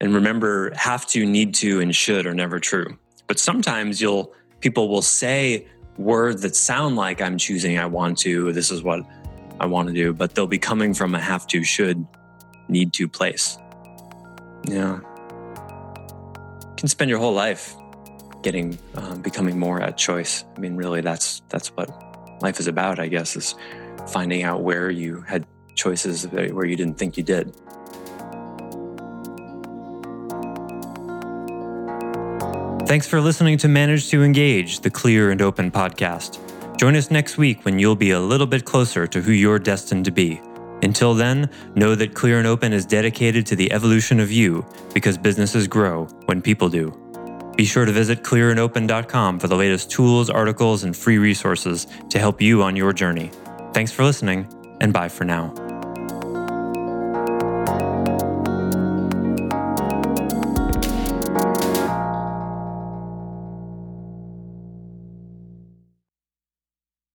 And 0.00 0.14
remember, 0.14 0.72
have 0.74 1.06
to, 1.08 1.24
need 1.24 1.54
to, 1.56 1.80
and 1.80 1.94
should 1.94 2.26
are 2.26 2.34
never 2.34 2.58
true. 2.58 2.98
But 3.26 3.38
sometimes 3.38 4.00
you'll 4.00 4.32
people 4.60 4.88
will 4.88 5.02
say 5.02 5.66
words 5.98 6.42
that 6.42 6.56
sound 6.56 6.96
like 6.96 7.20
I'm 7.20 7.38
choosing 7.38 7.78
I 7.78 7.86
want 7.86 8.18
to, 8.18 8.52
this 8.52 8.70
is 8.70 8.82
what 8.82 9.00
I 9.60 9.66
want 9.66 9.88
to 9.88 9.94
do, 9.94 10.12
but 10.12 10.34
they'll 10.34 10.46
be 10.46 10.58
coming 10.58 10.94
from 10.94 11.14
a 11.14 11.20
have 11.20 11.46
to, 11.48 11.62
should, 11.62 12.06
need 12.68 12.92
to 12.94 13.08
place. 13.08 13.58
Yeah. 14.66 15.00
You 15.00 16.74
can 16.76 16.88
spend 16.88 17.10
your 17.10 17.18
whole 17.18 17.34
life 17.34 17.74
getting 18.42 18.78
um, 18.94 19.22
becoming 19.22 19.58
more 19.58 19.80
at 19.80 19.96
choice. 19.96 20.44
I 20.56 20.60
mean, 20.60 20.76
really, 20.76 21.00
that's 21.00 21.42
that's 21.48 21.68
what 21.68 21.90
life 22.40 22.60
is 22.60 22.66
about. 22.66 22.98
I 22.98 23.08
guess 23.08 23.36
is 23.36 23.54
finding 24.08 24.42
out 24.42 24.62
where 24.62 24.90
you 24.90 25.22
had 25.22 25.46
choices 25.74 26.26
where 26.28 26.64
you 26.64 26.76
didn't 26.76 26.98
think 26.98 27.16
you 27.16 27.22
did. 27.22 27.56
Thanks 32.86 33.06
for 33.06 33.18
listening 33.20 33.56
to 33.58 33.68
Manage 33.68 34.10
to 34.10 34.22
Engage, 34.22 34.80
the 34.80 34.90
clear 34.90 35.30
and 35.30 35.40
open 35.40 35.70
podcast. 35.70 36.38
Join 36.76 36.94
us 36.96 37.10
next 37.10 37.38
week 37.38 37.64
when 37.64 37.78
you'll 37.78 37.96
be 37.96 38.10
a 38.10 38.20
little 38.20 38.46
bit 38.46 38.66
closer 38.66 39.06
to 39.06 39.22
who 39.22 39.32
you're 39.32 39.58
destined 39.58 40.04
to 40.04 40.10
be. 40.10 40.40
Until 40.82 41.14
then, 41.14 41.48
know 41.74 41.94
that 41.94 42.14
Clear 42.14 42.38
and 42.38 42.46
Open 42.46 42.74
is 42.74 42.84
dedicated 42.84 43.46
to 43.46 43.56
the 43.56 43.72
evolution 43.72 44.20
of 44.20 44.30
you 44.30 44.66
because 44.92 45.16
businesses 45.16 45.66
grow 45.66 46.04
when 46.26 46.42
people 46.42 46.68
do. 46.68 46.92
Be 47.56 47.64
sure 47.64 47.86
to 47.86 47.92
visit 47.92 48.22
clearandopen.com 48.22 49.38
for 49.38 49.48
the 49.48 49.56
latest 49.56 49.90
tools, 49.90 50.28
articles, 50.28 50.84
and 50.84 50.94
free 50.94 51.16
resources 51.16 51.86
to 52.10 52.18
help 52.18 52.42
you 52.42 52.62
on 52.62 52.76
your 52.76 52.92
journey. 52.92 53.30
Thanks 53.72 53.92
for 53.92 54.04
listening, 54.04 54.46
and 54.82 54.92
bye 54.92 55.08
for 55.08 55.24
now. 55.24 55.54